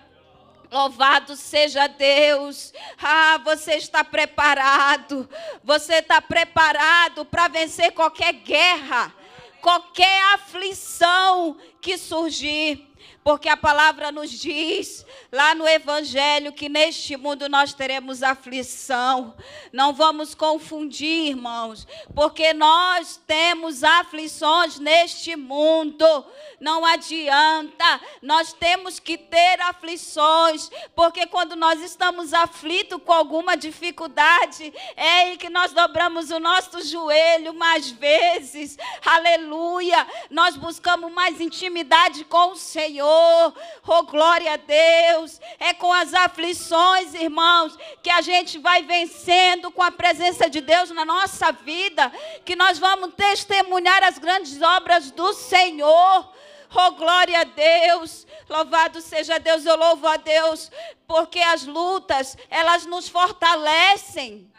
Louvado 0.69 1.35
seja 1.37 1.87
Deus. 1.87 2.73
Ah, 3.01 3.39
você 3.43 3.75
está 3.75 4.03
preparado. 4.03 5.29
Você 5.63 5.95
está 5.95 6.21
preparado 6.21 7.23
para 7.23 7.47
vencer 7.47 7.93
qualquer 7.93 8.33
guerra 8.33 9.13
qualquer 9.61 10.33
aflição 10.33 11.57
que 11.81 11.97
surgir. 11.97 12.87
Porque 13.23 13.49
a 13.49 13.57
palavra 13.57 14.09
nos 14.09 14.31
diz 14.31 15.05
lá 15.31 15.53
no 15.53 15.67
Evangelho 15.67 16.53
que 16.53 16.69
neste 16.69 17.17
mundo 17.17 17.49
nós 17.49 17.73
teremos 17.73 18.23
aflição. 18.23 19.35
Não 19.73 19.93
vamos 19.93 20.33
confundir, 20.33 21.31
irmãos, 21.31 21.85
porque 22.15 22.53
nós 22.53 23.19
temos 23.27 23.83
aflições 23.83 24.79
neste 24.79 25.35
mundo. 25.35 26.25
Não 26.59 26.85
adianta, 26.85 28.01
nós 28.21 28.53
temos 28.53 28.97
que 28.97 29.17
ter 29.17 29.59
aflições, 29.61 30.71
porque 30.95 31.27
quando 31.27 31.55
nós 31.55 31.81
estamos 31.81 32.33
aflitos 32.33 32.99
com 33.03 33.11
alguma 33.11 33.57
dificuldade, 33.57 34.73
é 34.95 35.09
aí 35.09 35.37
que 35.37 35.49
nós 35.49 35.73
dobramos 35.73 36.31
o 36.31 36.39
nosso 36.39 36.81
joelho 36.81 37.53
mais 37.53 37.91
vezes. 37.91 38.77
Aleluia! 39.05 40.07
Nós 40.31 40.55
buscamos 40.55 41.11
mais 41.11 41.41
intimidade 41.41 42.23
com 42.23 42.53
o 42.53 42.55
Senhor. 42.55 42.97
Senhor. 42.98 43.54
Oh, 43.88 44.04
glória 44.04 44.54
a 44.54 44.58
Deus. 44.58 45.39
É 45.60 45.72
com 45.74 45.94
as 45.94 46.13
aflições, 46.16 47.13
irmãos, 47.13 47.77
que 48.01 48.10
a 48.10 48.22
gente 48.22 48.58
vai 48.58 48.82
vencendo 48.82 49.72
com 49.72 49.84
a 49.84 49.92
presença 49.92 50.50
de 50.50 50.62
Deus 50.62 50.89
na 50.89 51.06
nossa 51.06 51.51
vida, 51.51 52.12
que 52.44 52.56
nós 52.56 52.80
vamos 52.80 53.13
testemunhar 53.13 54.04
as 54.04 54.18
grandes 54.18 54.60
obras 54.62 55.12
do 55.12 55.32
Senhor. 55.34 56.34
Oh, 56.74 56.92
glória 56.92 57.42
a 57.42 57.44
Deus. 57.44 58.25
Louvado 58.50 59.00
seja 59.00 59.39
Deus, 59.39 59.63
eu 59.63 59.77
louvo 59.77 60.08
a 60.08 60.18
Deus, 60.18 60.72
porque 61.06 61.39
as 61.39 61.66
lutas, 61.66 62.36
elas 62.50 62.86
nos 62.88 63.08
fortalecem 63.08 64.51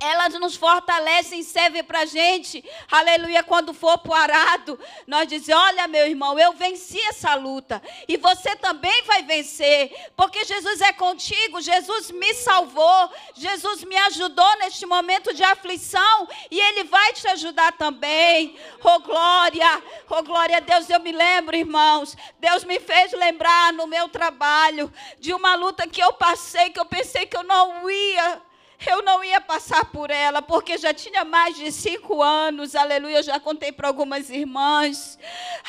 elas 0.00 0.32
nos 0.34 0.56
fortalecem, 0.56 1.42
servem 1.42 1.84
para 1.84 2.00
a 2.00 2.04
gente, 2.06 2.64
aleluia, 2.90 3.42
quando 3.42 3.74
for 3.74 3.98
para 3.98 4.10
o 4.10 4.14
arado, 4.14 4.80
nós 5.06 5.28
dizemos, 5.28 5.62
olha 5.62 5.86
meu 5.86 6.06
irmão, 6.06 6.38
eu 6.38 6.54
venci 6.54 6.98
essa 7.08 7.34
luta, 7.34 7.82
e 8.08 8.16
você 8.16 8.56
também 8.56 9.02
vai 9.02 9.22
vencer, 9.22 9.92
porque 10.16 10.42
Jesus 10.46 10.80
é 10.80 10.92
contigo, 10.94 11.60
Jesus 11.60 12.10
me 12.10 12.32
salvou, 12.32 13.10
Jesus 13.34 13.84
me 13.84 13.96
ajudou 13.98 14.58
neste 14.58 14.86
momento 14.86 15.34
de 15.34 15.44
aflição, 15.44 16.26
e 16.50 16.58
Ele 16.58 16.84
vai 16.84 17.12
te 17.12 17.28
ajudar 17.28 17.72
também, 17.72 18.56
oh 18.82 19.00
glória, 19.00 19.82
oh 20.08 20.22
glória 20.22 20.56
a 20.56 20.60
Deus, 20.60 20.88
eu 20.88 21.00
me 21.00 21.12
lembro 21.12 21.54
irmãos, 21.54 22.16
Deus 22.38 22.64
me 22.64 22.80
fez 22.80 23.12
lembrar 23.12 23.74
no 23.74 23.86
meu 23.86 24.08
trabalho, 24.08 24.90
de 25.18 25.34
uma 25.34 25.54
luta 25.56 25.86
que 25.86 26.02
eu 26.02 26.14
passei, 26.14 26.70
que 26.70 26.80
eu 26.80 26.86
pensei 26.86 27.26
que 27.26 27.36
eu 27.36 27.42
não 27.42 27.90
ia 27.90 28.49
eu 28.86 29.02
não 29.02 29.22
ia 29.22 29.40
passar 29.40 29.84
por 29.86 30.10
ela, 30.10 30.40
porque 30.40 30.78
já 30.78 30.94
tinha 30.94 31.24
mais 31.24 31.56
de 31.56 31.70
cinco 31.70 32.22
anos, 32.22 32.74
aleluia. 32.74 33.22
Já 33.22 33.38
contei 33.38 33.70
para 33.72 33.88
algumas 33.88 34.30
irmãs, 34.30 35.18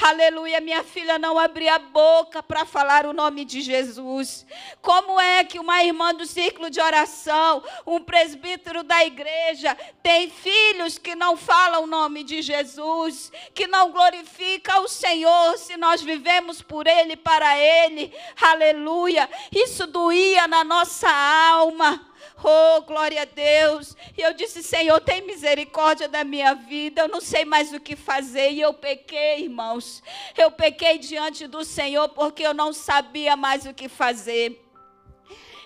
aleluia. 0.01 0.62
Minha 0.62 0.84
filha 0.84 1.20
não 1.20 1.38
abria 1.38 1.75
a 1.75 1.80
boca 1.80 2.41
para 2.41 2.65
falar 2.65 3.06
o 3.06 3.13
nome 3.13 3.44
de 3.44 3.62
Jesus. 3.62 4.46
Como 4.82 5.20
é 5.20 5.44
que 5.44 5.60
uma 5.60 5.84
irmã 5.84 6.13
do 6.13 6.25
círculo 6.25 6.70
de 6.70 6.80
oração, 6.80 7.63
um 7.86 8.01
presbítero 8.01 8.84
da 8.84 9.03
igreja, 9.03 9.77
tem 10.01 10.30
filhos 10.30 10.98
que 10.98 11.13
não 11.13 11.36
falam 11.36 11.84
o 11.84 11.88
nome 11.88 12.24
de 12.24 12.41
Jesus, 12.41 13.32
que 13.53 13.68
não 13.68 13.91
glorifica 13.91 14.80
o 14.80 14.88
Senhor, 14.88 15.58
se 15.58 15.75
nós 15.75 16.01
vivemos 16.01 16.62
por 16.62 16.88
Ele, 16.88 17.18
para 17.18 17.58
Ele, 17.58 18.13
aleluia. 18.41 19.30
Isso 19.51 19.86
doía 19.86 20.48
na 20.48 20.63
nossa 20.63 21.10
alma. 21.10 22.11
Oh, 22.43 22.81
glória 22.81 23.21
a 23.21 23.25
Deus. 23.25 23.95
E 24.17 24.21
eu 24.21 24.33
disse, 24.33 24.63
Senhor, 24.63 24.99
tem 25.01 25.21
misericórdia 25.21 26.07
da 26.07 26.23
minha 26.23 26.53
vida. 26.53 27.01
Eu 27.01 27.07
não 27.07 27.21
sei 27.21 27.45
mais 27.45 27.73
o 27.73 27.79
que 27.79 27.95
fazer. 27.95 28.51
E 28.51 28.61
eu 28.61 28.73
pequei, 28.73 29.43
irmãos. 29.43 30.01
Eu 30.37 30.51
pequei 30.51 30.97
diante 30.97 31.47
do 31.47 31.63
Senhor 31.63 32.09
porque 32.09 32.43
eu 32.43 32.53
não 32.53 32.73
sabia 32.73 33.35
mais 33.35 33.65
o 33.65 33.73
que 33.73 33.87
fazer. 33.87 34.61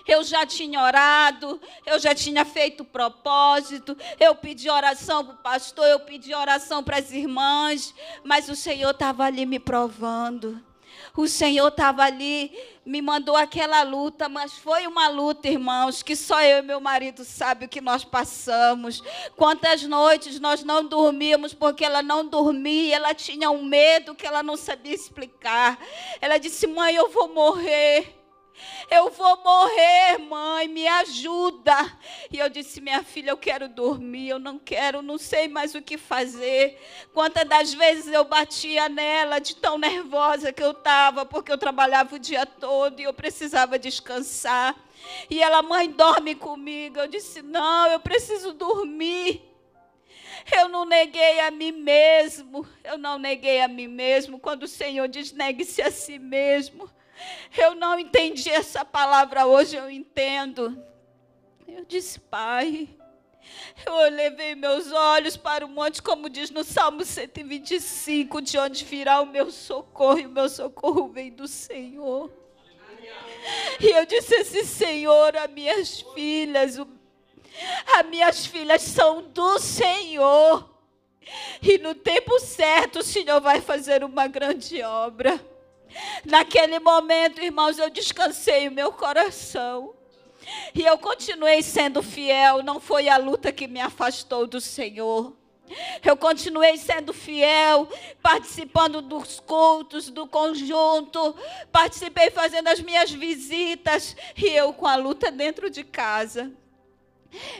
Eu 0.06 0.22
já 0.22 0.46
tinha 0.46 0.80
orado, 0.80 1.60
eu 1.84 1.98
já 1.98 2.14
tinha 2.14 2.44
feito 2.44 2.84
propósito, 2.84 3.96
eu 4.20 4.36
pedi 4.36 4.70
oração 4.70 5.24
para 5.24 5.34
o 5.34 5.38
pastor, 5.38 5.84
eu 5.86 5.98
pedi 5.98 6.32
oração 6.32 6.84
para 6.84 6.98
as 6.98 7.10
irmãs, 7.10 7.92
mas 8.22 8.48
o 8.48 8.54
Senhor 8.54 8.90
estava 8.90 9.24
ali 9.24 9.44
me 9.44 9.58
provando. 9.58 10.62
O 11.16 11.26
Senhor 11.26 11.68
estava 11.68 12.02
ali, 12.04 12.52
me 12.84 13.00
mandou 13.00 13.36
aquela 13.36 13.82
luta, 13.82 14.28
mas 14.28 14.52
foi 14.52 14.86
uma 14.86 15.08
luta, 15.08 15.48
irmãos, 15.48 16.02
que 16.02 16.14
só 16.14 16.42
eu 16.42 16.58
e 16.58 16.62
meu 16.62 16.78
marido 16.78 17.24
sabe 17.24 17.64
o 17.64 17.68
que 17.68 17.80
nós 17.80 18.04
passamos. 18.04 19.02
Quantas 19.34 19.82
noites 19.82 20.38
nós 20.38 20.62
não 20.62 20.84
dormíamos 20.84 21.54
porque 21.54 21.84
ela 21.84 22.02
não 22.02 22.26
dormia, 22.26 22.96
ela 22.96 23.14
tinha 23.14 23.50
um 23.50 23.64
medo 23.64 24.14
que 24.14 24.26
ela 24.26 24.42
não 24.42 24.56
sabia 24.56 24.94
explicar. 24.94 25.78
Ela 26.20 26.36
disse: 26.38 26.66
"Mãe, 26.66 26.94
eu 26.94 27.08
vou 27.08 27.32
morrer". 27.32 28.14
Eu 28.90 29.10
vou 29.10 29.36
morrer, 29.42 30.18
mãe, 30.18 30.68
me 30.68 30.86
ajuda. 30.86 31.74
E 32.30 32.38
eu 32.38 32.48
disse: 32.48 32.80
Minha 32.80 33.02
filha, 33.02 33.30
eu 33.30 33.36
quero 33.36 33.68
dormir, 33.68 34.28
eu 34.28 34.38
não 34.38 34.58
quero, 34.58 35.02
não 35.02 35.18
sei 35.18 35.48
mais 35.48 35.74
o 35.74 35.82
que 35.82 35.98
fazer. 35.98 36.80
Quantas 37.12 37.46
das 37.48 37.74
vezes 37.74 38.12
eu 38.12 38.24
batia 38.24 38.88
nela 38.88 39.38
de 39.38 39.56
tão 39.56 39.76
nervosa 39.78 40.52
que 40.52 40.62
eu 40.62 40.70
estava, 40.70 41.26
porque 41.26 41.50
eu 41.50 41.58
trabalhava 41.58 42.14
o 42.14 42.18
dia 42.18 42.46
todo 42.46 43.00
e 43.00 43.04
eu 43.04 43.12
precisava 43.12 43.78
descansar. 43.78 44.76
E 45.28 45.42
ela, 45.42 45.62
mãe, 45.62 45.90
dorme 45.90 46.34
comigo. 46.34 46.98
Eu 46.98 47.08
disse: 47.08 47.42
Não, 47.42 47.86
eu 47.88 48.00
preciso 48.00 48.52
dormir. 48.52 49.42
Eu 50.56 50.68
não 50.68 50.84
neguei 50.84 51.40
a 51.40 51.50
mim 51.50 51.72
mesmo. 51.72 52.66
Eu 52.84 52.96
não 52.96 53.18
neguei 53.18 53.60
a 53.60 53.68
mim 53.68 53.88
mesmo. 53.88 54.38
Quando 54.38 54.62
o 54.62 54.68
Senhor 54.68 55.08
diz 55.08 55.32
negue-se 55.32 55.82
a 55.82 55.90
si 55.90 56.18
mesmo. 56.18 56.88
Eu 57.56 57.74
não 57.74 57.98
entendi 57.98 58.50
essa 58.50 58.84
palavra 58.84 59.46
hoje, 59.46 59.76
eu 59.76 59.90
entendo. 59.90 60.82
Eu 61.66 61.84
disse, 61.84 62.20
Pai, 62.20 62.88
eu 63.84 64.10
levei 64.10 64.54
meus 64.54 64.92
olhos 64.92 65.36
para 65.36 65.64
o 65.64 65.68
monte, 65.68 66.02
como 66.02 66.28
diz 66.28 66.50
no 66.50 66.64
Salmo 66.64 67.04
125, 67.04 68.40
de 68.42 68.58
onde 68.58 68.84
virá 68.84 69.20
o 69.20 69.26
meu 69.26 69.50
socorro, 69.50 70.18
e 70.18 70.26
o 70.26 70.30
meu 70.30 70.48
socorro 70.48 71.08
vem 71.08 71.30
do 71.30 71.48
Senhor. 71.48 72.30
E 73.80 73.86
eu 73.86 74.04
disse 74.06 74.34
assim, 74.36 74.64
Senhor, 74.64 75.36
as 75.36 75.50
minhas 75.50 76.00
filhas, 76.14 76.78
as 76.78 78.06
minhas 78.08 78.46
filhas 78.46 78.82
são 78.82 79.22
do 79.22 79.58
Senhor. 79.58 80.68
E 81.62 81.78
no 81.78 81.94
tempo 81.94 82.38
certo 82.40 83.00
o 83.00 83.04
Senhor 83.04 83.40
vai 83.40 83.60
fazer 83.60 84.04
uma 84.04 84.26
grande 84.26 84.82
obra. 84.82 85.40
Naquele 86.24 86.78
momento, 86.78 87.42
irmãos, 87.42 87.78
eu 87.78 87.90
descansei 87.90 88.68
o 88.68 88.72
meu 88.72 88.92
coração. 88.92 89.94
E 90.74 90.82
eu 90.82 90.96
continuei 90.98 91.62
sendo 91.62 92.02
fiel, 92.02 92.62
não 92.62 92.78
foi 92.78 93.08
a 93.08 93.16
luta 93.16 93.52
que 93.52 93.66
me 93.66 93.80
afastou 93.80 94.46
do 94.46 94.60
Senhor. 94.60 95.34
Eu 96.04 96.16
continuei 96.16 96.76
sendo 96.76 97.12
fiel, 97.12 97.88
participando 98.22 99.02
dos 99.02 99.40
cultos, 99.40 100.08
do 100.08 100.26
conjunto, 100.28 101.34
participei 101.72 102.30
fazendo 102.30 102.68
as 102.68 102.80
minhas 102.80 103.10
visitas 103.10 104.16
e 104.36 104.46
eu 104.46 104.72
com 104.72 104.86
a 104.86 104.94
luta 104.94 105.30
dentro 105.30 105.68
de 105.68 105.82
casa. 105.82 106.52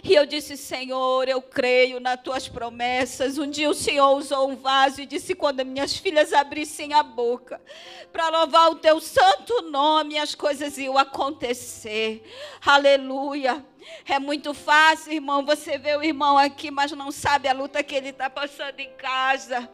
E 0.03 0.15
eu 0.15 0.27
disse, 0.27 0.57
Senhor, 0.57 1.29
eu 1.29 1.43
creio 1.43 2.01
nas 2.01 2.21
tuas 2.23 2.49
promessas. 2.49 3.39
Um 3.39 3.49
dia 3.49 3.69
o 3.69 3.75
Senhor 3.75 4.17
usou 4.17 4.51
um 4.51 4.57
vaso 4.57 5.01
e 5.01 5.07
disse: 5.07 5.35
quando 5.35 5.65
minhas 5.65 5.97
filhas 5.97 6.33
abrissem 6.33 6.93
a 6.93 7.03
boca 7.03 7.61
para 8.13 8.29
louvar 8.29 8.71
o 8.71 8.77
teu 8.77 9.01
santo 9.01 9.63
nome, 9.63 10.19
as 10.19 10.35
coisas 10.35 10.79
iam 10.79 10.97
acontecer. 10.97 12.23
Aleluia. 12.65 13.65
É 14.09 14.19
muito 14.19 14.55
fácil, 14.55 15.13
irmão. 15.13 15.45
Você 15.45 15.79
vê 15.79 15.97
o 15.97 16.03
irmão 16.03 16.39
aqui, 16.39 16.71
mas 16.71 16.93
não 16.93 17.11
sabe 17.11 17.49
a 17.49 17.53
luta 17.53 17.83
que 17.83 17.95
ele 17.95 18.11
está 18.11 18.31
passando 18.31 18.79
em 18.79 18.91
casa. 18.93 19.69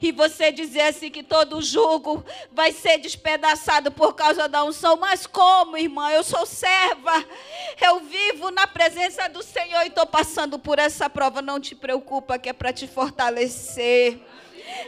E 0.00 0.10
você 0.10 0.50
dizer 0.50 0.82
assim 0.82 1.10
que 1.10 1.22
todo 1.22 1.60
jugo 1.60 2.24
vai 2.50 2.72
ser 2.72 2.98
despedaçado 2.98 3.92
por 3.92 4.14
causa 4.14 4.48
da 4.48 4.64
unção. 4.64 4.96
Mas 4.96 5.26
como, 5.26 5.76
irmã? 5.76 6.10
Eu 6.10 6.24
sou 6.24 6.46
serva. 6.46 7.24
Eu 7.80 8.00
vivo 8.00 8.50
na 8.50 8.66
presença 8.66 9.28
do 9.28 9.42
Senhor 9.42 9.82
e 9.82 9.88
estou 9.88 10.06
passando 10.06 10.58
por 10.58 10.78
essa 10.78 11.10
prova. 11.10 11.42
Não 11.42 11.60
te 11.60 11.74
preocupa, 11.74 12.38
que 12.38 12.48
é 12.48 12.52
para 12.52 12.72
te 12.72 12.86
fortalecer. 12.86 14.20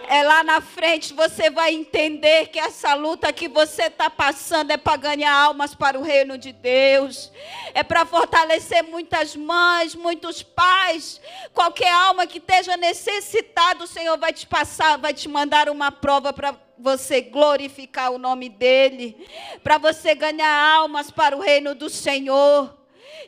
É 0.09 0.23
lá 0.23 0.45
na 0.45 0.61
frente 0.61 1.12
você 1.12 1.51
vai 1.51 1.75
entender 1.75 2.49
que 2.49 2.59
essa 2.59 2.95
luta 2.95 3.33
que 3.33 3.49
você 3.49 3.85
está 3.85 4.09
passando 4.09 4.71
é 4.71 4.77
para 4.77 4.97
ganhar 4.97 5.33
almas 5.33 5.75
para 5.75 5.99
o 5.99 6.03
reino 6.03 6.39
de 6.39 6.53
Deus. 6.53 7.33
É 7.75 7.83
para 7.83 8.07
fortalecer 8.07 8.85
muitas 8.85 9.35
mães, 9.35 9.95
muitos 9.95 10.43
pais. 10.43 11.21
Qualquer 11.53 11.93
alma 11.93 12.27
que 12.27 12.39
esteja 12.39 12.77
necessitada, 12.77 13.85
o 13.85 13.87
Senhor 13.87 14.17
vai 14.17 14.33
te 14.33 14.47
passar, 14.47 14.97
vai 14.97 15.12
te 15.12 15.29
mandar 15.29 15.69
uma 15.69 15.91
prova 15.91 16.33
para 16.33 16.55
você 16.79 17.21
glorificar 17.21 18.12
o 18.12 18.19
nome 18.19 18.49
dEle. 18.49 19.27
Para 19.62 19.79
você 19.79 20.15
ganhar 20.15 20.77
almas 20.77 21.11
para 21.11 21.37
o 21.37 21.41
reino 21.41 21.75
do 21.75 21.91
Senhor. 21.91 22.76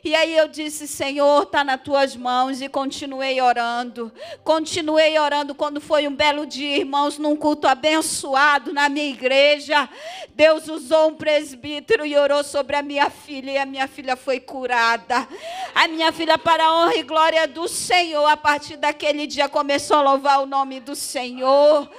E 0.03 0.15
aí 0.15 0.35
eu 0.37 0.47
disse, 0.47 0.87
Senhor, 0.87 1.43
está 1.43 1.63
nas 1.63 1.81
tuas 1.81 2.15
mãos. 2.15 2.61
E 2.61 2.69
continuei 2.69 3.41
orando. 3.41 4.11
Continuei 4.43 5.17
orando 5.19 5.53
quando 5.53 5.81
foi 5.81 6.07
um 6.07 6.15
belo 6.15 6.45
dia, 6.45 6.77
irmãos, 6.77 7.17
num 7.17 7.35
culto 7.35 7.67
abençoado 7.67 8.73
na 8.73 8.87
minha 8.89 9.09
igreja. 9.09 9.89
Deus 10.35 10.67
usou 10.67 11.09
um 11.09 11.15
presbítero 11.15 12.05
e 12.05 12.17
orou 12.17 12.43
sobre 12.43 12.75
a 12.75 12.81
minha 12.81 13.09
filha. 13.09 13.51
E 13.51 13.57
a 13.57 13.65
minha 13.65 13.87
filha 13.87 14.15
foi 14.15 14.39
curada. 14.39 15.27
A 15.75 15.87
minha 15.87 16.11
filha, 16.11 16.37
para 16.37 16.65
a 16.65 16.73
honra 16.73 16.95
e 16.95 17.03
glória 17.03 17.47
do 17.47 17.67
Senhor, 17.67 18.25
a 18.25 18.37
partir 18.37 18.77
daquele 18.77 19.27
dia 19.27 19.49
começou 19.49 19.97
a 19.97 20.01
louvar 20.01 20.41
o 20.41 20.45
nome 20.45 20.79
do 20.79 20.95
Senhor 20.95 21.89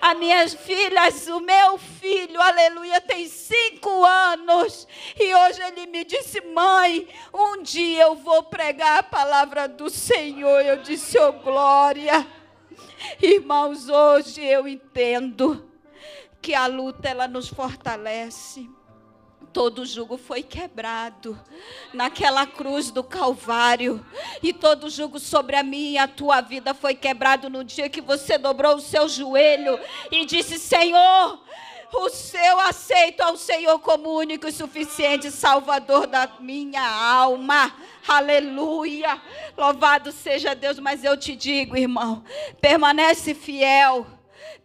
as 0.00 0.18
minhas 0.18 0.54
filhas, 0.54 1.26
o 1.28 1.40
meu 1.40 1.78
filho, 1.78 2.40
aleluia, 2.40 3.00
tem 3.00 3.28
cinco 3.28 4.04
anos. 4.04 4.86
E 5.18 5.34
hoje 5.34 5.60
ele 5.62 5.86
me 5.86 6.04
disse, 6.04 6.40
mãe, 6.40 7.08
um 7.32 7.62
dia 7.62 8.04
eu 8.04 8.14
vou 8.14 8.44
pregar 8.44 8.98
a 8.98 9.02
palavra 9.02 9.68
do 9.68 9.90
Senhor. 9.90 10.60
Eu 10.60 10.82
disse, 10.82 11.18
oh 11.18 11.32
glória. 11.32 12.26
Irmãos, 13.20 13.88
hoje 13.88 14.44
eu 14.44 14.66
entendo 14.66 15.68
que 16.40 16.54
a 16.54 16.66
luta 16.66 17.08
ela 17.08 17.28
nos 17.28 17.48
fortalece. 17.48 18.68
Todo 19.58 19.84
jugo 19.84 20.16
foi 20.16 20.40
quebrado 20.40 21.36
naquela 21.92 22.46
cruz 22.46 22.92
do 22.92 23.02
Calvário. 23.02 24.06
E 24.40 24.52
todo 24.52 24.88
jugo 24.88 25.18
sobre 25.18 25.56
a 25.56 25.64
minha 25.64 25.90
e 25.90 25.98
a 25.98 26.06
tua 26.06 26.40
vida 26.40 26.72
foi 26.74 26.94
quebrado 26.94 27.50
no 27.50 27.64
dia 27.64 27.88
que 27.88 28.00
você 28.00 28.38
dobrou 28.38 28.76
o 28.76 28.80
seu 28.80 29.08
joelho 29.08 29.76
e 30.12 30.24
disse: 30.24 30.60
Senhor, 30.60 31.40
o 31.92 32.08
seu 32.08 32.60
aceito 32.60 33.20
ao 33.20 33.36
Senhor 33.36 33.80
como 33.80 34.16
único 34.16 34.46
e 34.46 34.52
suficiente 34.52 35.28
Salvador 35.28 36.06
da 36.06 36.30
minha 36.38 36.88
alma. 36.88 37.74
Aleluia. 38.06 39.20
Louvado 39.56 40.12
seja 40.12 40.54
Deus, 40.54 40.78
mas 40.78 41.02
eu 41.02 41.16
te 41.16 41.34
digo, 41.34 41.76
irmão, 41.76 42.22
permanece 42.60 43.34
fiel 43.34 44.06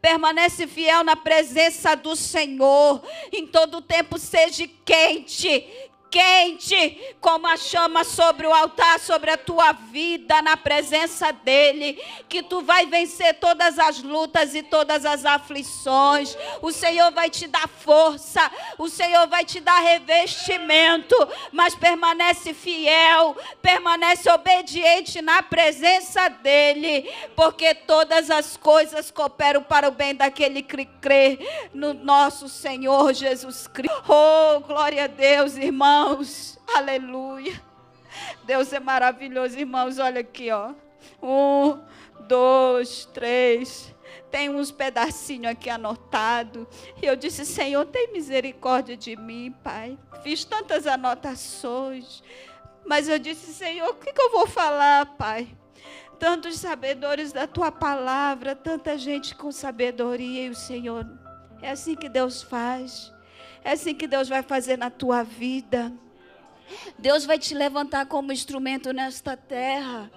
permanece 0.04 0.68
fiel 0.68 1.02
na 1.02 1.16
presença 1.16 1.96
do 1.96 2.14
Senhor. 2.14 3.02
Em 3.32 3.48
todo 3.48 3.82
tempo 3.82 4.20
seja 4.20 4.70
quente, 4.84 5.66
quente, 6.14 7.16
como 7.20 7.48
a 7.48 7.58
chama 7.58 8.04
sobre 8.04 8.46
o 8.46 8.54
altar, 8.54 9.00
sobre 9.00 9.32
a 9.32 9.38
tua 9.38 9.72
vida, 9.72 10.44
na 10.44 10.56
presença 10.56 11.32
dEle, 11.32 12.00
que 12.30 12.44
tu 12.44 12.62
vai 12.62 12.86
vencer 12.86 13.34
todas 13.40 13.80
as 13.80 14.04
lutas 14.04 14.54
e 14.54 14.62
todas 14.62 15.08
as 15.08 15.26
aflições. 15.26 16.38
O 16.62 16.72
Senhor 16.72 17.12
vai 17.12 17.32
te 17.32 17.48
dar 17.48 17.68
força, 17.68 18.40
o 18.78 18.88
Senhor 18.90 19.28
vai 19.28 19.44
te 19.44 19.60
dar 19.60 19.80
revestimento, 19.80 21.16
mas 21.52 21.74
permanece 21.74 22.54
fiel, 22.54 23.36
permanece 23.60 24.30
obediente 24.30 25.20
na 25.20 25.42
presença 25.42 26.30
dEle, 26.30 27.12
porque 27.36 27.74
todas 27.74 28.30
as 28.30 28.56
coisas 28.56 29.10
cooperam 29.10 29.64
para 29.64 29.88
o 29.88 29.92
bem 29.92 30.14
daquele 30.14 30.62
que 30.62 30.86
crê 30.86 31.40
no 31.74 31.96
nosso 31.96 32.48
Senhor 32.48 33.14
Jesus 33.16 33.66
Cristo. 33.66 34.04
Oh, 34.08 34.60
glória 34.60 35.06
a 35.06 35.08
Deus, 35.08 35.58
irmão 35.58 36.03
irmãos. 36.04 36.60
Aleluia. 36.76 37.62
Deus 38.44 38.74
é 38.74 38.80
maravilhoso, 38.80 39.58
irmãos. 39.58 40.00
Olha 40.00 40.22
aqui, 40.22 40.52
ó. 40.52 40.74
Um, 41.22 41.80
dois, 42.28 43.06
três. 43.06 43.94
Tem 44.30 44.50
uns 44.50 44.70
pedacinhos 44.72 45.52
aqui 45.52 45.70
anotado. 45.70 46.68
E 47.02 47.06
eu 47.06 47.16
disse, 47.16 47.46
Senhor, 47.46 47.86
tem 47.86 48.12
misericórdia 48.12 48.98
de 48.98 49.16
mim, 49.16 49.56
Pai. 49.64 49.98
Fiz 50.22 50.44
tantas 50.44 50.86
anotações. 50.86 52.22
Mas 52.86 53.08
eu 53.08 53.18
disse, 53.18 53.54
Senhor, 53.54 53.90
o 53.90 53.96
que, 53.96 54.12
que 54.12 54.22
eu 54.22 54.32
vou 54.32 54.46
falar, 54.46 55.06
Pai? 55.18 55.48
Tantos 56.20 56.60
sabedores 56.60 57.32
da 57.32 57.48
tua 57.48 57.72
palavra, 57.72 58.56
tanta 58.56 58.98
gente 58.98 59.36
com 59.36 59.52
sabedoria, 59.52 60.44
e 60.44 60.50
o 60.50 60.56
Senhor. 60.56 61.08
É 61.62 61.72
assim 61.72 61.96
que 61.96 62.10
Deus 62.10 62.44
faz. 62.44 63.13
É 63.64 63.72
assim 63.72 63.96
que 63.96 64.08
Deus 64.08 64.28
vai 64.28 64.44
fazer 64.44 64.78
na 64.78 64.90
tua 64.90 65.24
vida. 65.24 65.92
Deus 66.98 67.26
vai 67.26 67.40
te 67.40 67.54
levantar 67.54 68.06
como 68.06 68.32
instrumento 68.32 68.92
nesta 68.92 69.38
terra. 69.38 70.12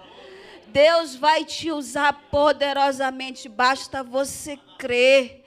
Deus 0.67 1.15
vai 1.15 1.45
te 1.45 1.71
usar 1.71 2.13
poderosamente. 2.29 3.47
Basta 3.47 4.03
você 4.03 4.59
crer. 4.77 5.45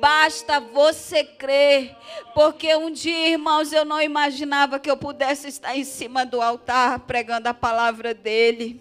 Basta 0.00 0.60
você 0.60 1.24
crer. 1.24 1.96
Porque 2.34 2.74
um 2.76 2.90
dia, 2.90 3.30
irmãos, 3.30 3.72
eu 3.72 3.84
não 3.84 4.00
imaginava 4.00 4.78
que 4.78 4.90
eu 4.90 4.96
pudesse 4.96 5.48
estar 5.48 5.76
em 5.76 5.84
cima 5.84 6.24
do 6.24 6.40
altar 6.40 7.00
pregando 7.00 7.48
a 7.48 7.54
palavra 7.54 8.14
dele. 8.14 8.80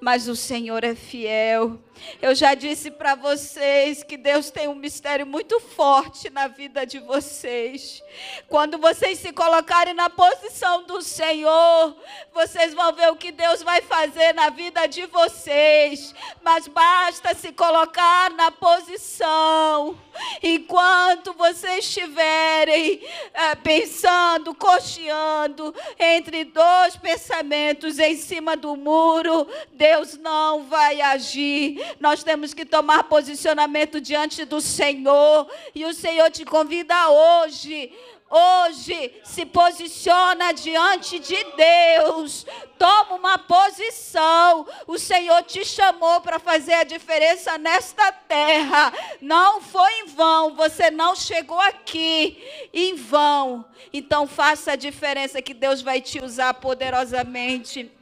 Mas 0.00 0.28
o 0.28 0.36
Senhor 0.36 0.84
é 0.84 0.94
fiel. 0.94 1.82
Eu 2.20 2.34
já 2.34 2.54
disse 2.54 2.90
para 2.90 3.14
vocês 3.14 4.02
que 4.02 4.16
Deus 4.16 4.50
tem 4.50 4.68
um 4.68 4.74
mistério 4.74 5.26
muito 5.26 5.60
forte 5.60 6.30
na 6.30 6.48
vida 6.48 6.86
de 6.86 6.98
vocês. 6.98 8.02
Quando 8.48 8.78
vocês 8.78 9.18
se 9.18 9.32
colocarem 9.32 9.94
na 9.94 10.08
posição 10.08 10.84
do 10.84 11.02
Senhor, 11.02 11.96
vocês 12.32 12.74
vão 12.74 12.92
ver 12.92 13.10
o 13.10 13.16
que 13.16 13.30
Deus 13.32 13.62
vai 13.62 13.82
fazer 13.82 14.32
na 14.32 14.50
vida 14.50 14.86
de 14.86 15.06
vocês. 15.06 16.14
Mas 16.42 16.66
basta 16.68 17.34
se 17.34 17.52
colocar 17.52 18.30
na 18.30 18.50
posição. 18.50 19.98
Enquanto 20.42 21.34
vocês 21.34 21.84
estiverem 21.84 23.00
é, 23.34 23.54
pensando, 23.56 24.54
cocheando 24.54 25.74
entre 25.98 26.44
dois 26.44 26.96
pensamentos 26.96 27.98
em 27.98 28.16
cima 28.16 28.56
do 28.56 28.76
muro, 28.76 29.46
Deus 29.72 30.16
não 30.16 30.64
vai 30.64 31.00
agir 31.00 31.78
nós 32.00 32.22
temos 32.22 32.54
que 32.54 32.64
tomar 32.64 33.04
posicionamento 33.04 34.00
diante 34.00 34.44
do 34.44 34.60
Senhor. 34.60 35.48
E 35.74 35.84
o 35.84 35.94
Senhor 35.94 36.30
te 36.30 36.44
convida 36.44 37.08
hoje 37.10 37.92
hoje 38.28 39.14
se 39.24 39.46
posiciona 39.46 40.52
diante 40.52 41.18
de 41.18 41.36
Deus. 41.56 42.46
Toma 42.78 43.14
uma 43.14 43.38
posição. 43.38 44.66
O 44.86 44.98
Senhor 44.98 45.42
te 45.42 45.64
chamou 45.64 46.20
para 46.20 46.38
fazer 46.38 46.74
a 46.74 46.84
diferença 46.84 47.56
nesta 47.58 48.12
terra. 48.12 48.92
Não 49.20 49.60
foi 49.60 50.00
em 50.00 50.06
vão. 50.06 50.54
Você 50.54 50.90
não 50.90 51.14
chegou 51.14 51.60
aqui 51.60 52.42
em 52.72 52.94
vão. 52.94 53.64
Então 53.92 54.26
faça 54.26 54.72
a 54.72 54.76
diferença 54.76 55.40
que 55.40 55.54
Deus 55.54 55.80
vai 55.80 56.00
te 56.00 56.22
usar 56.22 56.54
poderosamente. 56.54 57.95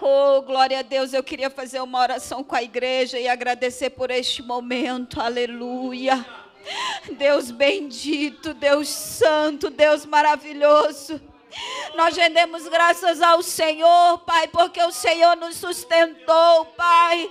Oh, 0.00 0.42
glória 0.42 0.80
a 0.80 0.82
Deus, 0.82 1.12
eu 1.12 1.22
queria 1.22 1.48
fazer 1.48 1.80
uma 1.80 2.00
oração 2.00 2.42
com 2.42 2.56
a 2.56 2.62
igreja 2.62 3.18
e 3.18 3.28
agradecer 3.28 3.90
por 3.90 4.10
este 4.10 4.42
momento. 4.42 5.20
Aleluia. 5.20 6.24
Deus 7.16 7.50
bendito, 7.50 8.54
Deus 8.54 8.88
santo, 8.88 9.70
Deus 9.70 10.04
maravilhoso. 10.04 11.20
Nós 11.94 12.16
rendemos 12.16 12.66
graças 12.66 13.22
ao 13.22 13.40
Senhor, 13.42 14.18
Pai, 14.20 14.48
porque 14.48 14.82
o 14.82 14.90
Senhor 14.90 15.36
nos 15.36 15.56
sustentou, 15.56 16.66
Pai, 16.76 17.30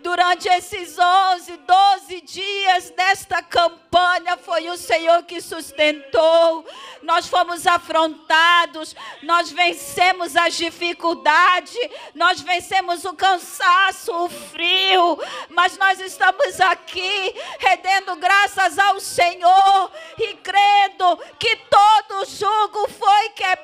durante 0.00 0.48
esses 0.48 0.98
11, 0.98 1.56
12 1.56 2.20
dias 2.20 2.90
desta 2.90 3.42
campanha. 3.42 4.36
Foi 4.36 4.68
o 4.68 4.76
Senhor 4.76 5.22
que 5.22 5.40
sustentou. 5.40 6.64
Nós 7.02 7.26
fomos 7.26 7.66
afrontados, 7.66 8.94
nós 9.22 9.50
vencemos 9.50 10.36
as 10.36 10.54
dificuldades, 10.54 11.74
nós 12.14 12.40
vencemos 12.40 13.04
o 13.04 13.14
cansaço, 13.14 14.12
o 14.14 14.28
frio, 14.28 15.18
mas 15.48 15.76
nós 15.78 15.98
estamos 16.00 16.60
aqui 16.60 17.34
rendendo 17.58 18.14
graças 18.16 18.78
ao 18.78 19.00
Senhor 19.00 19.90
e 20.18 20.34
crendo 20.34 21.18
que 21.38 21.56
todo 21.56 22.26
jugo 22.26 22.88
foi 22.88 23.30
quebrado 23.30 23.61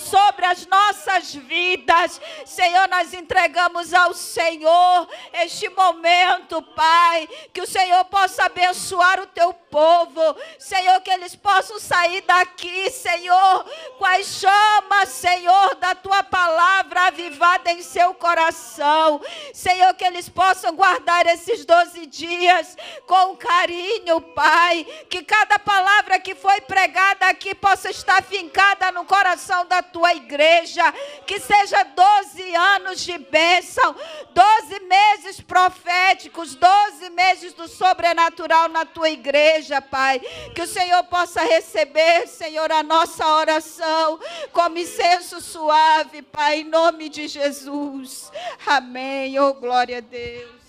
sobre 0.00 0.44
as 0.46 0.66
nossas 0.66 1.34
vidas. 1.34 2.20
Senhor, 2.44 2.88
nós 2.88 3.12
entregamos 3.12 3.92
ao 3.92 4.14
Senhor 4.14 5.08
este 5.34 5.68
momento, 5.70 6.62
Pai, 6.62 7.28
que 7.52 7.60
o 7.60 7.66
Senhor 7.66 8.04
possa 8.06 8.44
abençoar 8.44 9.20
o 9.20 9.26
teu 9.26 9.52
povo. 9.52 10.36
Senhor, 10.58 11.00
que 11.00 11.10
eles 11.10 11.34
possam 11.34 11.78
sair 11.78 12.20
daqui, 12.22 12.90
Senhor, 12.90 13.64
com 13.98 14.04
as 14.04 14.26
chamas, 14.26 15.08
Senhor, 15.08 15.74
da 15.76 15.94
tua 15.94 16.22
palavra 16.22 17.06
avivada 17.06 17.72
em 17.72 17.82
seu 17.82 18.14
coração. 18.14 19.20
Senhor, 19.52 19.94
que 19.94 20.04
eles 20.04 20.28
possam 20.28 20.74
guardar 20.74 21.26
esses 21.26 21.64
12 21.64 22.06
dias 22.06 22.76
com 23.06 23.36
carinho, 23.36 24.20
Pai. 24.20 24.84
Que 25.08 25.22
cada 25.22 25.58
palavra 25.58 26.18
que 26.18 26.34
foi 26.34 26.60
pregada 26.60 27.26
aqui 27.26 27.54
possa 27.54 27.90
estar 27.90 28.22
fincada 28.22 28.92
no 28.92 29.04
coração 29.04 29.31
coração 29.32 29.66
da 29.66 29.82
tua 29.82 30.14
igreja. 30.14 30.82
Que 31.26 31.40
seja 31.40 31.82
12 31.82 32.54
anos 32.54 33.00
de 33.00 33.16
bênção, 33.18 33.94
12 34.30 34.80
meses 34.80 35.40
proféticos, 35.40 36.54
12 36.54 37.10
meses 37.10 37.52
do 37.54 37.66
sobrenatural 37.68 38.68
na 38.68 38.84
tua 38.84 39.10
igreja, 39.10 39.80
Pai. 39.80 40.20
Que 40.54 40.62
o 40.62 40.66
Senhor 40.66 41.02
possa 41.04 41.42
receber, 41.42 42.26
Senhor, 42.26 42.70
a 42.70 42.82
nossa 42.82 43.26
oração 43.26 44.20
como 44.52 44.78
incenso 44.78 45.40
suave, 45.40 46.22
Pai, 46.22 46.60
em 46.60 46.64
nome 46.64 47.08
de 47.08 47.26
Jesus. 47.28 48.30
Amém. 48.66 49.38
Oh, 49.38 49.54
glória 49.54 49.98
a 49.98 50.00
Deus. 50.00 50.61